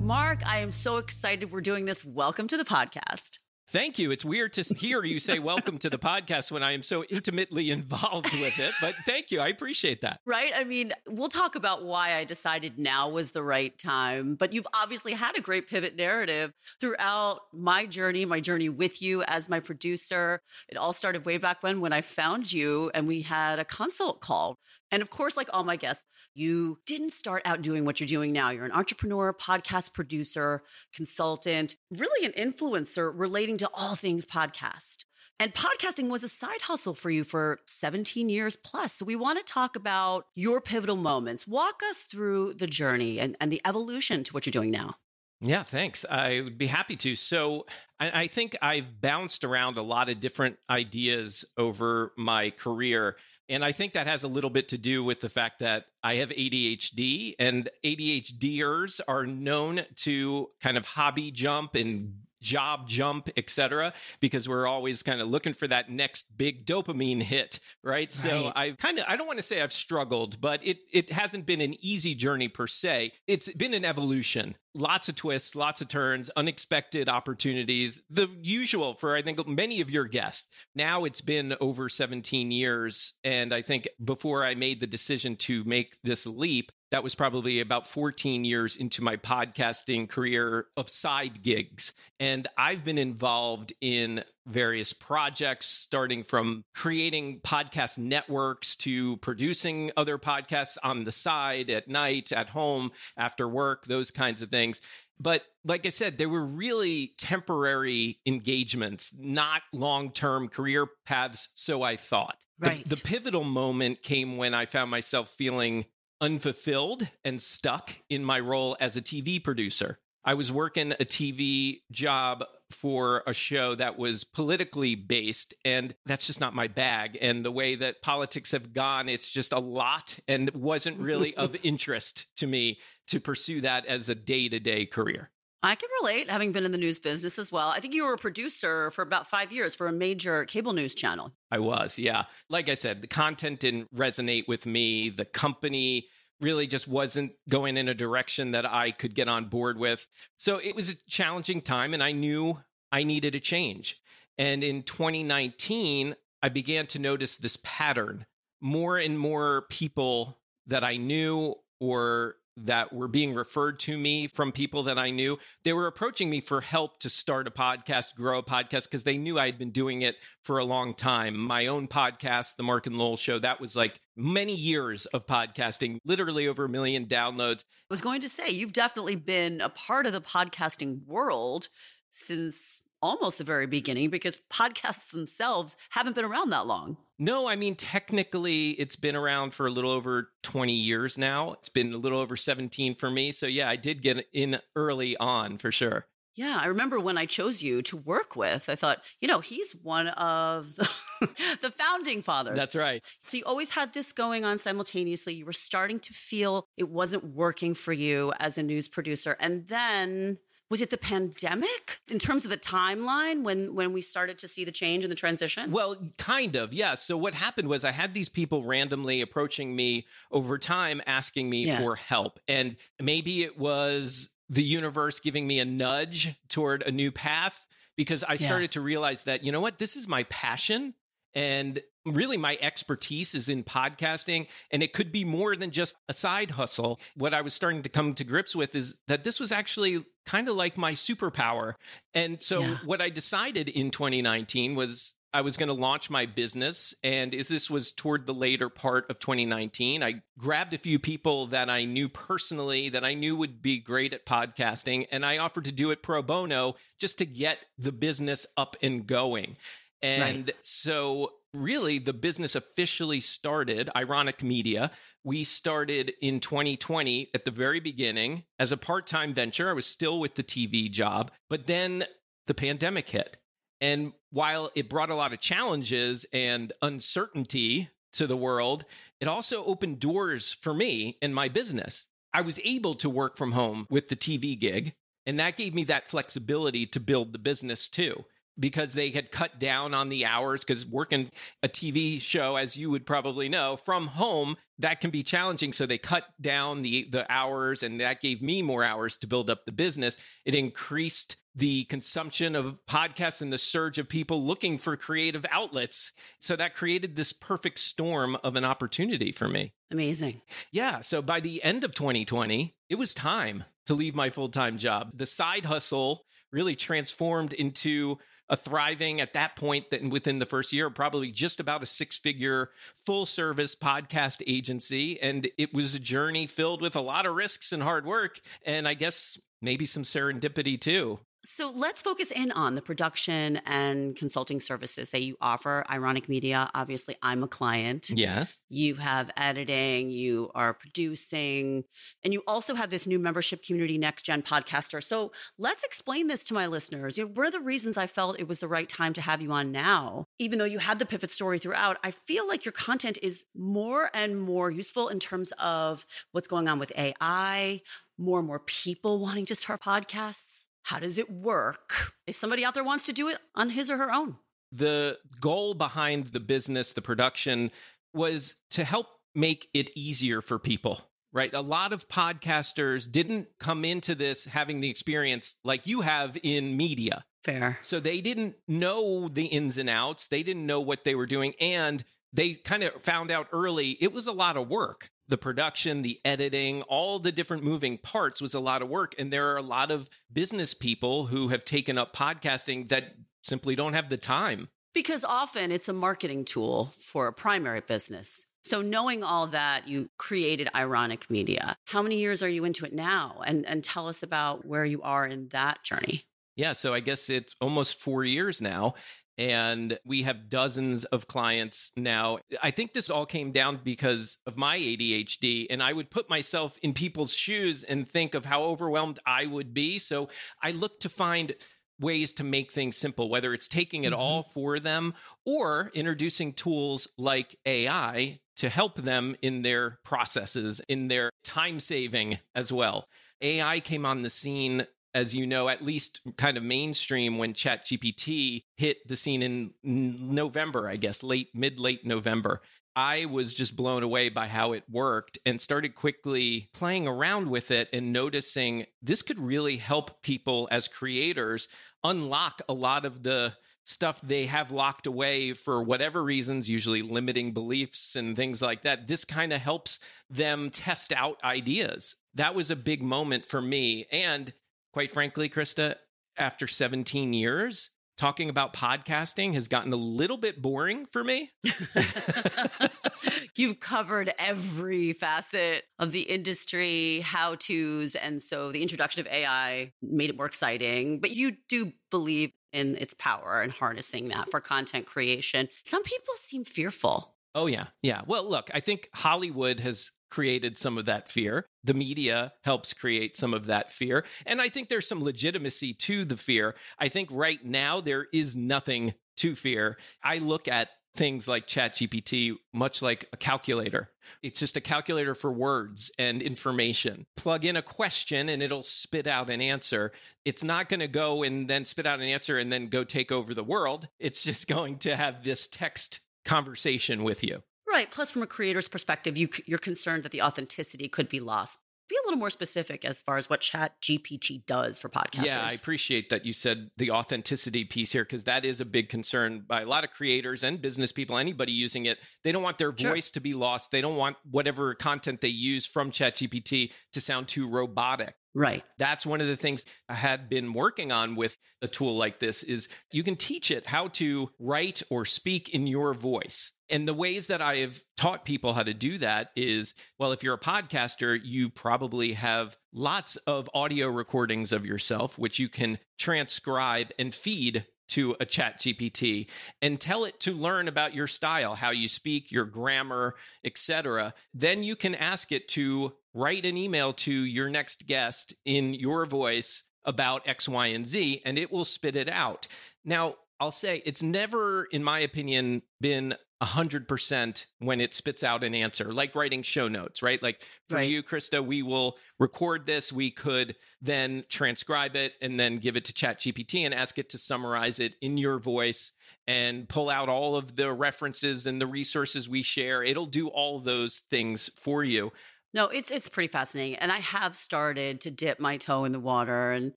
Marc, 0.00 0.44
I 0.48 0.58
am 0.58 0.72
so 0.72 0.96
excited 0.96 1.52
we're 1.52 1.60
doing 1.60 1.84
this. 1.84 2.04
Welcome 2.04 2.48
to 2.48 2.56
the 2.56 2.64
podcast. 2.64 3.38
Thank 3.68 3.98
you. 3.98 4.10
It's 4.10 4.24
weird 4.24 4.52
to 4.54 4.62
hear 4.74 5.02
you 5.04 5.18
say 5.18 5.38
welcome 5.38 5.78
to 5.78 5.88
the 5.88 5.98
podcast 5.98 6.52
when 6.52 6.62
I 6.62 6.72
am 6.72 6.82
so 6.82 7.02
intimately 7.04 7.70
involved 7.70 8.30
with 8.32 8.60
it, 8.60 8.72
but 8.80 8.94
thank 8.94 9.30
you. 9.30 9.40
I 9.40 9.48
appreciate 9.48 10.02
that. 10.02 10.20
Right? 10.26 10.52
I 10.54 10.64
mean, 10.64 10.92
we'll 11.08 11.30
talk 11.30 11.54
about 11.54 11.82
why 11.82 12.14
I 12.14 12.24
decided 12.24 12.78
now 12.78 13.08
was 13.08 13.32
the 13.32 13.42
right 13.42 13.76
time, 13.78 14.34
but 14.34 14.52
you've 14.52 14.66
obviously 14.74 15.14
had 15.14 15.36
a 15.38 15.40
great 15.40 15.66
pivot 15.66 15.96
narrative 15.96 16.52
throughout 16.78 17.40
my 17.54 17.86
journey, 17.86 18.26
my 18.26 18.38
journey 18.38 18.68
with 18.68 19.00
you 19.00 19.22
as 19.22 19.48
my 19.48 19.60
producer. 19.60 20.40
It 20.68 20.76
all 20.76 20.92
started 20.92 21.24
way 21.24 21.38
back 21.38 21.62
when 21.62 21.80
when 21.80 21.92
I 21.94 22.02
found 22.02 22.52
you 22.52 22.90
and 22.94 23.08
we 23.08 23.22
had 23.22 23.58
a 23.58 23.64
consult 23.64 24.20
call. 24.20 24.56
And 24.90 25.02
of 25.02 25.10
course, 25.10 25.36
like 25.36 25.48
all 25.52 25.64
my 25.64 25.76
guests, 25.76 26.04
you 26.34 26.78
didn't 26.86 27.10
start 27.10 27.42
out 27.44 27.62
doing 27.62 27.84
what 27.84 28.00
you're 28.00 28.06
doing 28.06 28.32
now. 28.32 28.50
You're 28.50 28.64
an 28.64 28.72
entrepreneur, 28.72 29.32
podcast 29.32 29.94
producer, 29.94 30.62
consultant, 30.94 31.76
really 31.90 32.26
an 32.26 32.32
influencer 32.32 33.12
relating 33.14 33.58
to 33.58 33.70
all 33.74 33.94
things 33.94 34.26
podcast. 34.26 35.04
And 35.40 35.52
podcasting 35.52 36.10
was 36.10 36.22
a 36.22 36.28
side 36.28 36.62
hustle 36.62 36.94
for 36.94 37.10
you 37.10 37.24
for 37.24 37.58
17 37.66 38.28
years 38.28 38.56
plus. 38.56 38.94
So 38.94 39.04
we 39.04 39.16
want 39.16 39.38
to 39.38 39.44
talk 39.44 39.74
about 39.74 40.26
your 40.34 40.60
pivotal 40.60 40.96
moments. 40.96 41.46
Walk 41.46 41.80
us 41.90 42.04
through 42.04 42.54
the 42.54 42.68
journey 42.68 43.18
and, 43.18 43.36
and 43.40 43.50
the 43.50 43.60
evolution 43.66 44.22
to 44.24 44.32
what 44.32 44.46
you're 44.46 44.52
doing 44.52 44.70
now. 44.70 44.94
Yeah, 45.40 45.62
thanks. 45.62 46.06
I 46.08 46.40
would 46.40 46.56
be 46.56 46.68
happy 46.68 46.96
to. 46.96 47.14
So, 47.16 47.66
I, 48.00 48.22
I 48.22 48.26
think 48.28 48.56
I've 48.62 49.00
bounced 49.00 49.44
around 49.44 49.76
a 49.76 49.82
lot 49.82 50.08
of 50.08 50.20
different 50.20 50.56
ideas 50.70 51.44
over 51.58 52.12
my 52.16 52.50
career. 52.50 53.16
And 53.48 53.64
I 53.64 53.72
think 53.72 53.92
that 53.92 54.06
has 54.06 54.24
a 54.24 54.28
little 54.28 54.50
bit 54.50 54.68
to 54.70 54.78
do 54.78 55.04
with 55.04 55.20
the 55.20 55.28
fact 55.28 55.58
that 55.58 55.84
I 56.02 56.14
have 56.16 56.30
ADHD, 56.30 57.34
and 57.38 57.68
ADHDers 57.84 59.00
are 59.06 59.26
known 59.26 59.82
to 59.96 60.48
kind 60.62 60.76
of 60.76 60.86
hobby 60.86 61.30
jump 61.30 61.74
and 61.74 62.23
job 62.44 62.86
jump, 62.86 63.30
etc., 63.36 63.92
because 64.20 64.48
we're 64.48 64.66
always 64.66 65.02
kind 65.02 65.20
of 65.20 65.28
looking 65.28 65.54
for 65.54 65.66
that 65.66 65.90
next 65.90 66.36
big 66.36 66.66
dopamine 66.66 67.22
hit, 67.22 67.58
right? 67.82 68.12
So 68.12 68.52
I 68.54 68.72
kind 68.72 68.98
of 68.98 69.06
I 69.08 69.16
don't 69.16 69.26
want 69.26 69.38
to 69.38 69.42
say 69.42 69.62
I've 69.62 69.72
struggled, 69.72 70.40
but 70.40 70.64
it 70.64 70.78
it 70.92 71.10
hasn't 71.10 71.46
been 71.46 71.60
an 71.60 71.74
easy 71.80 72.14
journey 72.14 72.48
per 72.48 72.66
se. 72.66 73.12
It's 73.26 73.52
been 73.52 73.74
an 73.74 73.84
evolution. 73.84 74.56
Lots 74.76 75.08
of 75.08 75.14
twists, 75.14 75.54
lots 75.54 75.80
of 75.80 75.88
turns, 75.88 76.30
unexpected 76.36 77.08
opportunities, 77.08 78.02
the 78.10 78.28
usual 78.42 78.94
for 78.94 79.16
I 79.16 79.22
think 79.22 79.46
many 79.48 79.80
of 79.80 79.90
your 79.90 80.04
guests. 80.04 80.66
Now 80.74 81.04
it's 81.04 81.20
been 81.20 81.54
over 81.60 81.88
17 81.88 82.50
years 82.50 83.14
and 83.24 83.54
I 83.54 83.62
think 83.62 83.88
before 84.04 84.44
I 84.44 84.54
made 84.54 84.80
the 84.80 84.86
decision 84.86 85.36
to 85.36 85.64
make 85.64 85.94
this 86.02 86.26
leap, 86.26 86.72
that 86.94 87.02
was 87.02 87.16
probably 87.16 87.58
about 87.58 87.88
14 87.88 88.44
years 88.44 88.76
into 88.76 89.02
my 89.02 89.16
podcasting 89.16 90.08
career 90.08 90.66
of 90.76 90.88
side 90.88 91.42
gigs. 91.42 91.92
And 92.20 92.46
I've 92.56 92.84
been 92.84 92.98
involved 92.98 93.72
in 93.80 94.22
various 94.46 94.92
projects, 94.92 95.66
starting 95.66 96.22
from 96.22 96.62
creating 96.72 97.40
podcast 97.40 97.98
networks 97.98 98.76
to 98.76 99.16
producing 99.16 99.90
other 99.96 100.18
podcasts 100.18 100.78
on 100.84 101.02
the 101.02 101.10
side 101.10 101.68
at 101.68 101.88
night, 101.88 102.30
at 102.30 102.50
home, 102.50 102.92
after 103.16 103.48
work, 103.48 103.86
those 103.86 104.12
kinds 104.12 104.40
of 104.40 104.50
things. 104.50 104.80
But 105.18 105.42
like 105.64 105.86
I 105.86 105.88
said, 105.90 106.16
they 106.16 106.26
were 106.26 106.46
really 106.46 107.12
temporary 107.18 108.20
engagements, 108.24 109.12
not 109.18 109.62
long 109.72 110.12
term 110.12 110.46
career 110.46 110.86
paths. 111.06 111.48
So 111.54 111.82
I 111.82 111.96
thought. 111.96 112.38
Right. 112.60 112.84
The, 112.84 112.94
the 112.94 113.02
pivotal 113.02 113.42
moment 113.42 114.02
came 114.02 114.36
when 114.36 114.54
I 114.54 114.66
found 114.66 114.92
myself 114.92 115.28
feeling 115.28 115.86
unfulfilled 116.20 117.08
and 117.24 117.40
stuck 117.40 117.92
in 118.08 118.24
my 118.24 118.40
role 118.40 118.76
as 118.80 118.96
a 118.96 119.02
TV 119.02 119.42
producer. 119.42 119.98
I 120.24 120.34
was 120.34 120.50
working 120.50 120.92
a 120.92 121.04
TV 121.04 121.82
job 121.90 122.44
for 122.70 123.22
a 123.26 123.34
show 123.34 123.74
that 123.74 123.98
was 123.98 124.24
politically 124.24 124.94
based, 124.94 125.52
and 125.64 125.94
that's 126.06 126.26
just 126.26 126.40
not 126.40 126.54
my 126.54 126.66
bag. 126.66 127.18
And 127.20 127.44
the 127.44 127.52
way 127.52 127.74
that 127.74 128.00
politics 128.00 128.52
have 128.52 128.72
gone, 128.72 129.08
it's 129.08 129.30
just 129.30 129.52
a 129.52 129.58
lot 129.58 130.18
and 130.26 130.50
wasn't 130.54 130.98
really 130.98 131.34
of 131.36 131.56
interest 131.62 132.34
to 132.38 132.46
me 132.46 132.78
to 133.08 133.20
pursue 133.20 133.60
that 133.60 133.84
as 133.84 134.08
a 134.08 134.14
day 134.14 134.48
to 134.48 134.58
day 134.58 134.86
career. 134.86 135.30
I 135.64 135.76
can 135.76 135.88
relate, 136.02 136.28
having 136.28 136.52
been 136.52 136.66
in 136.66 136.72
the 136.72 136.78
news 136.78 137.00
business 137.00 137.38
as 137.38 137.50
well. 137.50 137.70
I 137.70 137.80
think 137.80 137.94
you 137.94 138.04
were 138.04 138.12
a 138.12 138.18
producer 138.18 138.90
for 138.90 139.00
about 139.00 139.26
five 139.26 139.50
years 139.50 139.74
for 139.74 139.86
a 139.86 139.92
major 139.92 140.44
cable 140.44 140.74
news 140.74 140.94
channel. 140.94 141.32
I 141.50 141.58
was, 141.58 141.98
yeah. 141.98 142.24
Like 142.50 142.68
I 142.68 142.74
said, 142.74 143.00
the 143.00 143.06
content 143.06 143.60
didn't 143.60 143.92
resonate 143.94 144.46
with 144.46 144.66
me. 144.66 145.08
The 145.08 145.24
company 145.24 146.08
really 146.38 146.66
just 146.66 146.86
wasn't 146.86 147.32
going 147.48 147.78
in 147.78 147.88
a 147.88 147.94
direction 147.94 148.50
that 148.50 148.70
I 148.70 148.90
could 148.90 149.14
get 149.14 149.26
on 149.26 149.46
board 149.46 149.78
with. 149.78 150.06
So 150.36 150.58
it 150.58 150.76
was 150.76 150.90
a 150.90 150.96
challenging 151.08 151.62
time, 151.62 151.94
and 151.94 152.02
I 152.02 152.12
knew 152.12 152.58
I 152.92 153.02
needed 153.02 153.34
a 153.34 153.40
change. 153.40 153.96
And 154.36 154.62
in 154.62 154.82
2019, 154.82 156.14
I 156.42 156.48
began 156.50 156.86
to 156.88 156.98
notice 156.98 157.38
this 157.38 157.56
pattern. 157.64 158.26
More 158.60 158.98
and 158.98 159.18
more 159.18 159.64
people 159.70 160.38
that 160.66 160.84
I 160.84 160.98
knew 160.98 161.54
or 161.80 162.36
that 162.56 162.92
were 162.92 163.08
being 163.08 163.34
referred 163.34 163.78
to 163.80 163.98
me 163.98 164.26
from 164.26 164.52
people 164.52 164.82
that 164.84 164.98
I 164.98 165.10
knew. 165.10 165.38
They 165.64 165.72
were 165.72 165.86
approaching 165.86 166.30
me 166.30 166.40
for 166.40 166.60
help 166.60 167.00
to 167.00 167.10
start 167.10 167.48
a 167.48 167.50
podcast, 167.50 168.14
grow 168.14 168.38
a 168.38 168.42
podcast, 168.42 168.84
because 168.84 169.04
they 169.04 169.18
knew 169.18 169.38
I 169.38 169.46
had 169.46 169.58
been 169.58 169.70
doing 169.70 170.02
it 170.02 170.16
for 170.42 170.58
a 170.58 170.64
long 170.64 170.94
time. 170.94 171.36
My 171.36 171.66
own 171.66 171.88
podcast, 171.88 172.56
The 172.56 172.62
Mark 172.62 172.86
and 172.86 172.96
Lowell 172.96 173.16
Show, 173.16 173.38
that 173.40 173.60
was 173.60 173.74
like 173.74 174.00
many 174.16 174.54
years 174.54 175.06
of 175.06 175.26
podcasting, 175.26 175.98
literally 176.04 176.46
over 176.46 176.66
a 176.66 176.68
million 176.68 177.06
downloads. 177.06 177.64
I 177.64 177.90
was 177.90 178.00
going 178.00 178.20
to 178.20 178.28
say, 178.28 178.50
you've 178.50 178.72
definitely 178.72 179.16
been 179.16 179.60
a 179.60 179.68
part 179.68 180.06
of 180.06 180.12
the 180.12 180.20
podcasting 180.20 181.04
world 181.06 181.68
since 182.10 182.80
almost 183.04 183.36
the 183.36 183.44
very 183.44 183.66
beginning 183.66 184.08
because 184.08 184.40
podcasts 184.50 185.10
themselves 185.10 185.76
haven't 185.90 186.16
been 186.16 186.24
around 186.24 186.48
that 186.50 186.66
long. 186.66 186.96
No, 187.18 187.46
I 187.46 187.54
mean, 187.54 187.76
technically, 187.76 188.70
it's 188.70 188.96
been 188.96 189.14
around 189.14 189.52
for 189.52 189.66
a 189.66 189.70
little 189.70 189.90
over 189.90 190.30
20 190.42 190.72
years 190.72 191.18
now. 191.18 191.52
It's 191.52 191.68
been 191.68 191.92
a 191.92 191.98
little 191.98 192.18
over 192.18 192.34
17 192.34 192.94
for 192.94 193.10
me. 193.10 193.30
So, 193.30 193.46
yeah, 193.46 193.68
I 193.68 193.76
did 193.76 194.02
get 194.02 194.26
in 194.32 194.58
early 194.74 195.16
on 195.18 195.58
for 195.58 195.70
sure. 195.70 196.06
Yeah, 196.34 196.58
I 196.60 196.66
remember 196.66 196.98
when 196.98 197.16
I 197.16 197.26
chose 197.26 197.62
you 197.62 197.82
to 197.82 197.96
work 197.96 198.34
with, 198.34 198.68
I 198.68 198.74
thought, 198.74 199.04
you 199.20 199.28
know, 199.28 199.38
he's 199.38 199.72
one 199.82 200.08
of 200.08 200.74
the, 200.74 200.90
the, 201.60 201.70
founding 201.70 202.22
fathers. 202.22 202.56
That's 202.56 202.74
right. 202.74 203.04
So 203.22 203.36
you 203.36 203.44
always 203.46 203.70
had 203.70 203.92
this 203.92 204.12
going 204.12 204.44
on 204.44 204.58
simultaneously. 204.58 205.34
You 205.34 205.44
were 205.44 205.52
starting 205.52 206.00
to 206.00 206.12
feel 206.12 206.66
it 206.76 206.88
wasn't 206.88 207.36
working 207.36 207.74
for 207.74 207.92
you 207.92 208.32
as 208.40 208.58
a 208.58 208.64
news 208.64 208.88
producer. 208.88 209.36
And 209.38 209.68
then 209.68 210.38
was 210.74 210.80
it 210.80 210.90
the 210.90 210.98
pandemic? 210.98 212.00
In 212.10 212.18
terms 212.18 212.44
of 212.44 212.50
the 212.50 212.56
timeline 212.56 213.44
when 213.44 213.76
when 213.76 213.92
we 213.92 214.00
started 214.00 214.38
to 214.38 214.48
see 214.48 214.64
the 214.64 214.72
change 214.72 215.04
and 215.04 215.10
the 215.12 215.14
transition? 215.14 215.70
Well 215.70 215.96
kind 216.18 216.56
of 216.56 216.74
yeah. 216.74 216.96
So 216.96 217.16
what 217.16 217.32
happened 217.32 217.68
was 217.68 217.84
i 217.84 217.92
had 217.92 218.12
these 218.12 218.28
people 218.28 218.64
randomly 218.64 219.20
approaching 219.20 219.76
me 219.76 220.04
over 220.32 220.58
time 220.58 221.00
asking 221.06 221.48
me 221.48 221.66
yeah. 221.66 221.78
for 221.78 221.94
help. 221.94 222.40
And 222.48 222.74
maybe 223.00 223.44
it 223.44 223.56
was 223.56 224.30
the 224.50 224.64
universe 224.64 225.20
giving 225.20 225.46
me 225.46 225.60
a 225.60 225.64
nudge 225.64 226.34
toward 226.48 226.82
a 226.82 226.90
new 226.90 227.12
path 227.12 227.68
because 227.96 228.24
i 228.24 228.34
started 228.34 228.64
yeah. 228.64 228.78
to 228.78 228.80
realize 228.80 229.22
that 229.22 229.44
you 229.44 229.52
know 229.52 229.60
what? 229.60 229.78
This 229.78 229.94
is 229.94 230.08
my 230.08 230.24
passion 230.24 230.94
and 231.36 231.80
really 232.06 232.36
my 232.36 232.58
expertise 232.60 233.34
is 233.34 233.48
in 233.48 233.64
podcasting 233.64 234.46
and 234.70 234.82
it 234.82 234.92
could 234.92 235.10
be 235.10 235.24
more 235.24 235.56
than 235.56 235.70
just 235.70 235.96
a 236.08 236.12
side 236.12 236.52
hustle 236.52 237.00
what 237.16 237.32
i 237.32 237.40
was 237.40 237.54
starting 237.54 237.82
to 237.82 237.88
come 237.88 238.14
to 238.14 238.24
grips 238.24 238.54
with 238.54 238.74
is 238.74 238.98
that 239.08 239.24
this 239.24 239.40
was 239.40 239.50
actually 239.50 240.04
kind 240.26 240.48
of 240.48 240.56
like 240.56 240.76
my 240.76 240.92
superpower 240.92 241.74
and 242.12 242.42
so 242.42 242.60
yeah. 242.60 242.76
what 242.84 243.00
i 243.00 243.08
decided 243.08 243.68
in 243.68 243.90
2019 243.90 244.74
was 244.74 245.14
I 245.34 245.40
was 245.40 245.56
going 245.56 245.68
to 245.68 245.74
launch 245.74 246.10
my 246.10 246.26
business. 246.26 246.94
And 247.02 247.34
if 247.34 247.48
this 247.48 247.68
was 247.68 247.90
toward 247.90 248.24
the 248.24 248.32
later 248.32 248.68
part 248.68 249.10
of 249.10 249.18
2019, 249.18 250.00
I 250.00 250.22
grabbed 250.38 250.72
a 250.74 250.78
few 250.78 251.00
people 251.00 251.48
that 251.48 251.68
I 251.68 251.84
knew 251.84 252.08
personally 252.08 252.88
that 252.90 253.04
I 253.04 253.14
knew 253.14 253.34
would 253.34 253.60
be 253.60 253.80
great 253.80 254.12
at 254.12 254.24
podcasting. 254.24 255.08
And 255.10 255.26
I 255.26 255.38
offered 255.38 255.64
to 255.64 255.72
do 255.72 255.90
it 255.90 256.04
pro 256.04 256.22
bono 256.22 256.76
just 257.00 257.18
to 257.18 257.26
get 257.26 257.66
the 257.76 257.90
business 257.90 258.46
up 258.56 258.76
and 258.80 259.08
going. 259.08 259.56
And 260.00 260.46
right. 260.46 260.56
so 260.62 261.32
really 261.54 261.98
the 261.98 262.12
business 262.12 262.56
officially 262.56 263.20
started 263.20 263.88
iRonick 263.94 264.42
Media 264.42 264.90
we 265.22 265.44
started 265.44 266.12
in 266.20 266.40
2020 266.40 267.30
at 267.32 267.44
the 267.44 267.50
very 267.50 267.80
beginning 267.80 268.44
as 268.58 268.72
a 268.72 268.76
part-time 268.76 269.32
venture. 269.32 269.70
I 269.70 269.72
was 269.72 269.86
still 269.86 270.18
with 270.18 270.34
the 270.34 270.42
tv 270.42 270.90
job 270.90 271.30
but 271.48 271.66
then 271.66 272.04
the 272.46 272.54
pandemic 272.54 273.08
hit. 273.08 273.36
And 273.80 274.12
while 274.30 274.70
it 274.74 274.90
brought 274.90 275.10
a 275.10 275.14
lot 275.14 275.32
of 275.32 275.40
challenges 275.40 276.26
and 276.32 276.72
uncertainty 276.82 277.88
to 278.14 278.26
the 278.26 278.36
world 278.36 278.84
it 279.20 279.28
also 279.28 279.64
opened 279.64 280.00
doors 280.00 280.52
for 280.52 280.74
me 280.74 281.16
and 281.22 281.34
my 281.34 281.48
business. 281.48 282.08
I 282.32 282.42
was 282.42 282.60
able 282.64 282.96
to 282.96 283.08
work 283.08 283.36
from 283.36 283.52
home 283.52 283.86
with 283.88 284.08
the 284.08 284.16
tv 284.16 284.58
gig 284.58 284.94
and 285.24 285.38
that 285.38 285.56
gave 285.56 285.72
me 285.72 285.84
that 285.84 286.08
flexibility 286.08 286.84
to 286.86 286.98
build 286.98 287.32
the 287.32 287.38
business 287.38 287.88
too 287.88 288.24
because 288.58 288.94
they 288.94 289.10
had 289.10 289.30
cut 289.30 289.58
down 289.58 289.94
on 289.94 290.08
the 290.08 290.24
hours 290.24 290.60
because 290.60 290.86
working 290.86 291.30
a 291.62 291.68
TV 291.68 292.20
show 292.20 292.56
as 292.56 292.76
you 292.76 292.90
would 292.90 293.06
probably 293.06 293.48
know 293.48 293.76
from 293.76 294.08
home 294.08 294.56
that 294.78 295.00
can 295.00 295.10
be 295.10 295.22
challenging. 295.22 295.72
So 295.72 295.86
they 295.86 295.98
cut 295.98 296.24
down 296.40 296.82
the 296.82 297.08
the 297.10 297.30
hours 297.30 297.82
and 297.82 298.00
that 298.00 298.20
gave 298.20 298.42
me 298.42 298.62
more 298.62 298.84
hours 298.84 299.16
to 299.18 299.26
build 299.26 299.50
up 299.50 299.64
the 299.64 299.72
business. 299.72 300.16
It 300.44 300.54
increased 300.54 301.36
the 301.56 301.84
consumption 301.84 302.56
of 302.56 302.84
podcasts 302.86 303.40
and 303.40 303.52
the 303.52 303.58
surge 303.58 303.98
of 303.98 304.08
people 304.08 304.42
looking 304.42 304.76
for 304.76 304.96
creative 304.96 305.46
outlets. 305.52 306.10
So 306.40 306.56
that 306.56 306.74
created 306.74 307.14
this 307.14 307.32
perfect 307.32 307.78
storm 307.78 308.36
of 308.42 308.56
an 308.56 308.64
opportunity 308.64 309.30
for 309.30 309.48
me. 309.48 309.72
Amazing. 309.90 310.42
Yeah 310.72 311.00
so 311.00 311.22
by 311.22 311.40
the 311.40 311.62
end 311.62 311.84
of 311.84 311.94
2020 311.94 312.74
it 312.88 312.96
was 312.96 313.14
time 313.14 313.64
to 313.86 313.94
leave 313.94 314.14
my 314.14 314.30
full-time 314.30 314.78
job. 314.78 315.10
The 315.14 315.26
side 315.26 315.66
hustle 315.66 316.24
really 316.52 316.74
transformed 316.74 317.52
into 317.52 318.18
a 318.48 318.56
thriving 318.56 319.20
at 319.20 319.32
that 319.32 319.56
point 319.56 319.90
that 319.90 320.02
within 320.08 320.38
the 320.38 320.46
first 320.46 320.72
year 320.72 320.90
probably 320.90 321.30
just 321.30 321.60
about 321.60 321.82
a 321.82 321.86
six 321.86 322.18
figure 322.18 322.70
full 322.94 323.26
service 323.26 323.74
podcast 323.74 324.42
agency. 324.46 325.20
And 325.20 325.48
it 325.56 325.72
was 325.72 325.94
a 325.94 326.00
journey 326.00 326.46
filled 326.46 326.82
with 326.82 326.96
a 326.96 327.00
lot 327.00 327.26
of 327.26 327.34
risks 327.34 327.72
and 327.72 327.82
hard 327.82 328.04
work 328.06 328.40
and 328.64 328.88
i 328.88 328.94
guess 328.94 329.38
maybe 329.60 329.84
some 329.84 330.02
serendipity 330.02 330.80
too 330.80 331.18
so 331.44 331.70
let's 331.74 332.00
focus 332.00 332.30
in 332.30 332.50
on 332.52 332.74
the 332.74 332.82
production 332.82 333.60
and 333.66 334.16
consulting 334.16 334.60
services 334.60 335.10
that 335.10 335.22
you 335.22 335.36
offer. 335.40 335.84
iRonick 335.90 336.28
Media, 336.28 336.70
obviously, 336.74 337.16
I'm 337.22 337.42
a 337.42 337.48
client. 337.48 338.08
Yes. 338.08 338.58
You 338.70 338.94
have 338.96 339.30
editing, 339.36 340.10
you 340.10 340.50
are 340.54 340.72
producing, 340.72 341.84
and 342.24 342.32
you 342.32 342.42
also 342.46 342.74
have 342.74 342.88
this 342.88 343.06
new 343.06 343.18
membership 343.18 343.62
community, 343.62 343.98
NextGen 343.98 344.42
Podcaster. 344.42 345.02
So 345.02 345.32
let's 345.58 345.84
explain 345.84 346.28
this 346.28 346.44
to 346.46 346.54
my 346.54 346.66
listeners. 346.66 347.18
You 347.18 347.24
know, 347.24 347.32
what 347.34 347.48
are 347.48 347.50
the 347.50 347.60
reasons 347.60 347.98
I 347.98 348.06
felt 348.06 348.40
it 348.40 348.48
was 348.48 348.60
the 348.60 348.68
right 348.68 348.88
time 348.88 349.12
to 349.12 349.20
have 349.20 349.42
you 349.42 349.52
on 349.52 349.70
now? 349.70 350.24
Even 350.38 350.58
though 350.58 350.64
you 350.64 350.78
had 350.78 350.98
the 350.98 351.06
pivot 351.06 351.30
story 351.30 351.58
throughout, 351.58 351.98
I 352.02 352.10
feel 352.10 352.48
like 352.48 352.64
your 352.64 352.72
content 352.72 353.18
is 353.22 353.44
more 353.54 354.10
and 354.14 354.40
more 354.40 354.70
useful 354.70 355.08
in 355.08 355.18
terms 355.18 355.52
of 355.58 356.06
what's 356.32 356.48
going 356.48 356.68
on 356.68 356.78
with 356.78 356.92
AI, 356.96 357.82
more 358.16 358.38
and 358.38 358.48
more 358.48 358.60
people 358.60 359.20
wanting 359.20 359.44
to 359.46 359.54
start 359.54 359.82
podcasts. 359.82 360.64
How 360.84 360.98
does 360.98 361.18
it 361.18 361.30
work 361.30 362.12
if 362.26 362.36
somebody 362.36 362.64
out 362.64 362.74
there 362.74 362.84
wants 362.84 363.06
to 363.06 363.12
do 363.12 363.28
it 363.28 363.38
on 363.54 363.70
his 363.70 363.90
or 363.90 363.96
her 363.96 364.12
own? 364.12 364.36
The 364.70 365.18
goal 365.40 365.74
behind 365.74 366.26
the 366.26 366.40
business, 366.40 366.92
the 366.92 367.02
production, 367.02 367.70
was 368.12 368.56
to 368.72 368.84
help 368.84 369.06
make 369.34 369.68
it 369.72 369.90
easier 369.96 370.40
for 370.40 370.58
people, 370.58 371.00
right? 371.32 371.52
A 371.54 371.62
lot 371.62 371.92
of 371.92 372.06
podcasters 372.08 373.10
didn't 373.10 373.48
come 373.58 373.84
into 373.84 374.14
this 374.14 374.44
having 374.44 374.80
the 374.80 374.90
experience 374.90 375.56
like 375.64 375.86
you 375.86 376.02
have 376.02 376.36
in 376.42 376.76
media. 376.76 377.24
Fair. 377.44 377.78
So 377.80 377.98
they 377.98 378.20
didn't 378.20 378.56
know 378.68 379.28
the 379.28 379.46
ins 379.46 379.78
and 379.78 379.88
outs, 379.88 380.28
they 380.28 380.42
didn't 380.42 380.66
know 380.66 380.80
what 380.80 381.04
they 381.04 381.14
were 381.14 381.26
doing. 381.26 381.54
And 381.60 382.04
they 382.32 382.54
kind 382.54 382.82
of 382.82 383.00
found 383.00 383.30
out 383.30 383.48
early 383.52 383.92
it 384.00 384.12
was 384.12 384.26
a 384.26 384.32
lot 384.32 384.56
of 384.56 384.68
work 384.68 385.10
the 385.28 385.38
production, 385.38 386.02
the 386.02 386.20
editing, 386.24 386.82
all 386.82 387.18
the 387.18 387.32
different 387.32 387.64
moving 387.64 387.98
parts 387.98 388.42
was 388.42 388.54
a 388.54 388.60
lot 388.60 388.82
of 388.82 388.88
work. 388.88 389.14
And 389.18 389.30
there 389.30 389.48
are 389.48 389.56
a 389.56 389.62
lot 389.62 389.90
of 389.90 390.10
business 390.32 390.74
people 390.74 391.26
who 391.26 391.48
have 391.48 391.64
taken 391.64 391.96
up 391.96 392.14
podcasting 392.14 392.88
that 392.88 393.14
simply 393.42 393.74
don't 393.74 393.94
have 393.94 394.10
the 394.10 394.16
time. 394.16 394.68
Because 394.92 395.24
often 395.24 395.72
it's 395.72 395.88
a 395.88 395.92
marketing 395.92 396.44
tool 396.44 396.86
for 396.86 397.26
a 397.26 397.32
primary 397.32 397.80
business. 397.80 398.46
So 398.62 398.80
knowing 398.80 399.22
all 399.22 399.46
that, 399.48 399.88
you 399.88 400.08
created 400.18 400.68
iRonick 400.74 401.28
Media. 401.28 401.76
How 401.86 402.00
many 402.00 402.18
years 402.18 402.42
are 402.42 402.48
you 402.48 402.64
into 402.64 402.86
it 402.86 402.92
now? 402.92 403.42
And 403.46 403.66
and 403.66 403.84
tell 403.84 404.08
us 404.08 404.22
about 404.22 404.64
where 404.64 404.84
you 404.84 405.02
are 405.02 405.26
in 405.26 405.48
that 405.48 405.82
journey. 405.82 406.22
Yeah, 406.56 406.72
so 406.72 406.94
I 406.94 407.00
guess 407.00 407.28
it's 407.28 407.54
almost 407.60 408.00
4 408.00 408.24
years 408.24 408.62
now 408.62 408.94
and 409.36 409.98
we 410.04 410.22
have 410.22 410.48
dozens 410.48 411.04
of 411.04 411.26
clients 411.26 411.92
now. 411.96 412.38
I 412.62 412.70
think 412.70 412.92
this 412.92 413.10
all 413.10 413.26
came 413.26 413.52
down 413.52 413.80
because 413.82 414.38
of 414.46 414.56
my 414.56 414.78
ADHD, 414.78 415.66
and 415.70 415.82
I 415.82 415.92
would 415.92 416.10
put 416.10 416.30
myself 416.30 416.78
in 416.82 416.92
people's 416.92 417.34
shoes 417.34 417.82
and 417.82 418.06
think 418.06 418.34
of 418.34 418.44
how 418.44 418.62
overwhelmed 418.64 419.18
I 419.26 419.46
would 419.46 419.74
be. 419.74 419.98
So 419.98 420.28
I 420.62 420.70
look 420.70 421.00
to 421.00 421.08
find 421.08 421.54
ways 422.00 422.32
to 422.34 422.44
make 422.44 422.72
things 422.72 422.96
simple, 422.96 423.28
whether 423.28 423.54
it's 423.54 423.68
taking 423.68 424.04
it 424.04 424.12
mm-hmm. 424.12 424.20
all 424.20 424.42
for 424.42 424.78
them 424.78 425.14
or 425.44 425.90
introducing 425.94 426.52
tools 426.52 427.08
like 427.16 427.56
AI 427.66 428.40
to 428.56 428.68
help 428.68 428.96
them 428.96 429.36
in 429.42 429.62
their 429.62 429.98
processes, 430.04 430.80
in 430.88 431.08
their 431.08 431.30
time 431.42 431.80
saving 431.80 432.38
as 432.54 432.72
well. 432.72 433.08
AI 433.40 433.80
came 433.80 434.06
on 434.06 434.22
the 434.22 434.30
scene 434.30 434.86
as 435.14 435.34
you 435.34 435.46
know, 435.46 435.68
at 435.68 435.82
least 435.82 436.20
kind 436.36 436.56
of 436.56 436.62
mainstream 436.62 437.38
when 437.38 437.52
ChatGPT 437.52 438.62
hit 438.76 439.06
the 439.06 439.16
scene 439.16 439.42
in 439.42 439.74
November, 439.82 440.88
I 440.88 440.96
guess, 440.96 441.22
late, 441.22 441.48
mid 441.54 441.78
late 441.78 442.04
November. 442.04 442.60
I 442.96 443.24
was 443.24 443.54
just 443.54 443.76
blown 443.76 444.02
away 444.02 444.28
by 444.28 444.46
how 444.46 444.72
it 444.72 444.84
worked 444.88 445.38
and 445.44 445.60
started 445.60 445.96
quickly 445.96 446.68
playing 446.72 447.08
around 447.08 447.50
with 447.50 447.70
it 447.70 447.88
and 447.92 448.12
noticing 448.12 448.86
this 449.02 449.22
could 449.22 449.38
really 449.38 449.78
help 449.78 450.22
people 450.22 450.68
as 450.70 450.86
creators 450.86 451.66
unlock 452.04 452.62
a 452.68 452.72
lot 452.72 453.04
of 453.04 453.24
the 453.24 453.56
stuff 453.84 454.20
they 454.20 454.46
have 454.46 454.70
locked 454.70 455.06
away 455.06 455.52
for 455.52 455.82
whatever 455.82 456.22
reasons, 456.22 456.70
usually 456.70 457.02
limiting 457.02 457.52
beliefs 457.52 458.16
and 458.16 458.36
things 458.36 458.62
like 458.62 458.82
that. 458.82 459.08
This 459.08 459.24
kind 459.24 459.52
of 459.52 459.60
helps 459.60 459.98
them 460.30 460.70
test 460.70 461.12
out 461.12 461.42
ideas. 461.44 462.16
That 462.34 462.54
was 462.54 462.70
a 462.70 462.76
big 462.76 463.02
moment 463.02 463.44
for 463.44 463.60
me. 463.60 464.06
And 464.10 464.52
quite 464.94 465.10
frankly, 465.10 465.48
Christa, 465.48 465.96
after 466.38 466.68
17 466.68 467.32
years, 467.32 467.90
talking 468.16 468.48
about 468.48 468.72
podcasting 468.72 469.52
has 469.54 469.66
gotten 469.66 469.92
a 469.92 469.96
little 469.96 470.36
bit 470.36 470.62
boring 470.62 471.04
for 471.04 471.24
me. 471.24 471.50
You've 473.56 473.80
covered 473.80 474.32
every 474.38 475.12
facet 475.12 475.82
of 475.98 476.12
the 476.12 476.20
industry, 476.20 477.22
how 477.24 477.56
to's. 477.56 478.14
And 478.14 478.40
so 478.40 478.70
the 478.70 478.82
introduction 478.82 479.20
of 479.20 479.26
AI 479.32 479.92
made 480.00 480.30
it 480.30 480.36
more 480.36 480.46
exciting. 480.46 481.18
But 481.18 481.32
you 481.32 481.56
do 481.68 481.92
believe 482.12 482.52
in 482.72 482.94
its 482.94 483.14
power 483.14 483.62
and 483.62 483.72
harnessing 483.72 484.28
that 484.28 484.48
for 484.48 484.60
content 484.60 485.06
creation. 485.06 485.68
Some 485.84 486.04
people 486.04 486.34
seem 486.36 486.62
fearful. 486.62 487.33
Oh, 487.54 487.66
yeah. 487.66 487.86
Yeah. 488.02 488.22
Well, 488.26 488.48
look, 488.48 488.70
I 488.74 488.80
think 488.80 489.08
Hollywood 489.14 489.80
has 489.80 490.10
created 490.30 490.76
some 490.76 490.98
of 490.98 491.04
that 491.04 491.30
fear. 491.30 491.66
The 491.84 491.94
media 491.94 492.52
helps 492.64 492.92
create 492.92 493.36
some 493.36 493.54
of 493.54 493.66
that 493.66 493.92
fear. 493.92 494.24
And 494.46 494.60
I 494.60 494.68
think 494.68 494.88
there's 494.88 495.06
some 495.06 495.22
legitimacy 495.22 495.94
to 495.94 496.24
the 496.24 496.36
fear. 496.36 496.74
I 496.98 497.08
think 497.08 497.28
right 497.30 497.64
now 497.64 498.00
there 498.00 498.26
is 498.32 498.56
nothing 498.56 499.14
to 499.36 499.54
fear. 499.54 499.96
I 500.22 500.38
look 500.38 500.66
at 500.66 500.90
things 501.14 501.46
like 501.46 501.66
ChatGPT 501.68 502.56
much 502.72 503.00
like 503.00 503.28
a 503.32 503.36
calculator. 503.36 504.10
It's 504.42 504.58
just 504.58 504.76
a 504.76 504.80
calculator 504.80 505.34
for 505.34 505.52
words 505.52 506.10
and 506.18 506.42
information. 506.42 507.26
Plug 507.36 507.64
in 507.64 507.76
a 507.76 507.82
question 507.82 508.48
and 508.48 508.62
it'll 508.62 508.82
spit 508.82 509.26
out 509.26 509.50
an 509.50 509.60
answer. 509.60 510.12
It's 510.44 510.64
not 510.64 510.88
going 510.88 511.00
to 511.00 511.08
go 511.08 511.42
and 511.42 511.68
then 511.68 511.84
spit 511.84 512.06
out 512.06 512.18
an 512.18 512.24
answer 512.24 512.58
and 512.58 512.72
then 512.72 512.88
go 512.88 513.04
take 513.04 513.30
over 513.30 513.54
the 513.54 513.62
world. 513.62 514.08
It's 514.18 514.42
just 514.42 514.66
going 514.68 514.98
to 514.98 515.16
have 515.16 515.44
this 515.44 515.66
text 515.66 516.20
conversation 516.44 517.22
with 517.22 517.42
you. 517.42 517.62
Right. 517.88 518.10
Plus, 518.10 518.30
from 518.30 518.42
a 518.42 518.46
creator's 518.46 518.88
perspective, 518.88 519.36
you, 519.36 519.48
you're 519.66 519.78
concerned 519.78 520.24
that 520.24 520.32
the 520.32 520.42
authenticity 520.42 521.08
could 521.08 521.28
be 521.28 521.40
lost 521.40 521.80
be 522.08 522.16
a 522.22 522.26
little 522.26 522.38
more 522.38 522.50
specific 522.50 523.04
as 523.04 523.22
far 523.22 523.36
as 523.36 523.48
what 523.48 523.60
ChatGPT 523.60 524.66
does 524.66 524.98
for 524.98 525.08
podcasters 525.08 525.46
yeah 525.46 525.68
i 525.70 525.72
appreciate 525.72 526.28
that 526.30 526.44
you 526.44 526.52
said 526.52 526.90
the 526.96 527.10
authenticity 527.10 527.84
piece 527.84 528.12
here 528.12 528.24
because 528.24 528.44
that 528.44 528.64
is 528.64 528.80
a 528.80 528.84
big 528.84 529.08
concern 529.08 529.64
by 529.66 529.82
a 529.82 529.86
lot 529.86 530.04
of 530.04 530.10
creators 530.10 530.62
and 530.62 530.80
business 530.82 531.12
people 531.12 531.38
anybody 531.38 531.72
using 531.72 532.04
it 532.04 532.18
they 532.42 532.52
don't 532.52 532.62
want 532.62 532.78
their 532.78 532.96
sure. 532.96 533.12
voice 533.12 533.30
to 533.30 533.40
be 533.40 533.54
lost 533.54 533.90
they 533.90 534.00
don't 534.00 534.16
want 534.16 534.36
whatever 534.50 534.94
content 534.94 535.40
they 535.40 535.48
use 535.48 535.86
from 535.86 536.10
ChatGPT 536.10 536.92
to 537.12 537.20
sound 537.20 537.48
too 537.48 537.68
robotic 537.68 538.34
Right. 538.54 538.84
That's 538.98 539.26
one 539.26 539.40
of 539.40 539.48
the 539.48 539.56
things 539.56 539.84
I 540.08 540.14
had 540.14 540.48
been 540.48 540.72
working 540.72 541.10
on 541.10 541.34
with 541.34 541.58
a 541.82 541.88
tool 541.88 542.16
like 542.16 542.38
this 542.38 542.62
is 542.62 542.88
you 543.10 543.24
can 543.24 543.34
teach 543.34 543.70
it 543.72 543.86
how 543.86 544.08
to 544.08 544.50
write 544.60 545.02
or 545.10 545.24
speak 545.24 545.68
in 545.74 545.88
your 545.88 546.14
voice. 546.14 546.72
And 546.88 547.08
the 547.08 547.14
ways 547.14 547.48
that 547.48 547.60
I 547.60 547.76
have 547.76 548.02
taught 548.16 548.44
people 548.44 548.74
how 548.74 548.84
to 548.84 548.94
do 548.94 549.18
that 549.18 549.50
is 549.56 549.94
well, 550.18 550.30
if 550.30 550.44
you're 550.44 550.54
a 550.54 550.58
podcaster, 550.58 551.40
you 551.42 551.68
probably 551.68 552.34
have 552.34 552.76
lots 552.92 553.34
of 553.38 553.68
audio 553.74 554.06
recordings 554.06 554.72
of 554.72 554.86
yourself, 554.86 555.36
which 555.36 555.58
you 555.58 555.68
can 555.68 555.98
transcribe 556.16 557.10
and 557.18 557.34
feed 557.34 557.86
to 558.14 558.32
a 558.40 558.46
ChatGPT 558.46 559.48
and 559.80 560.00
tell 560.00 560.24
it 560.24 560.40
to 560.40 560.52
learn 560.52 560.88
about 560.88 561.14
your 561.14 561.26
style 561.26 561.74
how 561.76 561.90
you 561.90 562.08
speak 562.08 562.50
your 562.50 562.64
grammar 562.64 563.34
etc 563.64 564.34
then 564.52 564.82
you 564.82 564.96
can 564.96 565.14
ask 565.14 565.52
it 565.52 565.68
to 565.68 566.14
write 566.34 566.64
an 566.66 566.76
email 566.76 567.12
to 567.12 567.32
your 567.32 567.70
next 567.70 568.06
guest 568.06 568.54
in 568.64 568.92
your 568.92 569.24
voice 569.24 569.84
about 570.04 570.46
X, 570.46 570.68
Y, 570.68 570.86
and 570.86 571.06
Z, 571.06 571.40
and 571.44 571.58
it 571.58 571.72
will 571.72 571.84
spit 571.84 572.16
it 572.16 572.28
out. 572.28 572.66
Now, 573.04 573.36
I'll 573.60 573.70
say 573.70 574.02
it's 574.04 574.22
never, 574.22 574.84
in 574.84 575.02
my 575.02 575.20
opinion, 575.20 575.82
been 576.00 576.34
100% 576.64 577.66
when 577.78 578.00
it 578.00 578.14
spits 578.14 578.42
out 578.42 578.64
an 578.64 578.74
answer, 578.74 579.12
like 579.12 579.34
writing 579.34 579.62
show 579.62 579.88
notes, 579.88 580.22
right? 580.22 580.42
Like 580.42 580.66
for 580.88 580.96
right. 580.96 581.08
you, 581.08 581.22
Christa, 581.22 581.64
we 581.64 581.82
will 581.82 582.16
record 582.38 582.86
this. 582.86 583.12
We 583.12 583.30
could 583.30 583.76
then 584.00 584.44
transcribe 584.48 585.16
it 585.16 585.34
and 585.40 585.58
then 585.58 585.76
give 585.76 585.96
it 585.96 586.04
to 586.06 586.12
ChatGPT 586.12 586.84
and 586.84 586.94
ask 586.94 587.18
it 587.18 587.28
to 587.30 587.38
summarize 587.38 588.00
it 588.00 588.16
in 588.20 588.36
your 588.36 588.58
voice 588.58 589.12
and 589.46 589.88
pull 589.88 590.08
out 590.08 590.28
all 590.28 590.56
of 590.56 590.76
the 590.76 590.92
references 590.92 591.66
and 591.66 591.80
the 591.80 591.86
resources 591.86 592.48
we 592.48 592.62
share. 592.62 593.02
It'll 593.02 593.26
do 593.26 593.48
all 593.48 593.78
those 593.78 594.20
things 594.20 594.70
for 594.76 595.04
you. 595.04 595.32
No, 595.72 595.88
it's 595.88 596.12
it's 596.12 596.28
pretty 596.28 596.48
fascinating. 596.48 596.96
And 596.96 597.10
I 597.10 597.18
have 597.18 597.56
started 597.56 598.20
to 598.22 598.30
dip 598.30 598.60
my 598.60 598.76
toe 598.76 599.04
in 599.04 599.12
the 599.12 599.20
water 599.20 599.72
and 599.72 599.92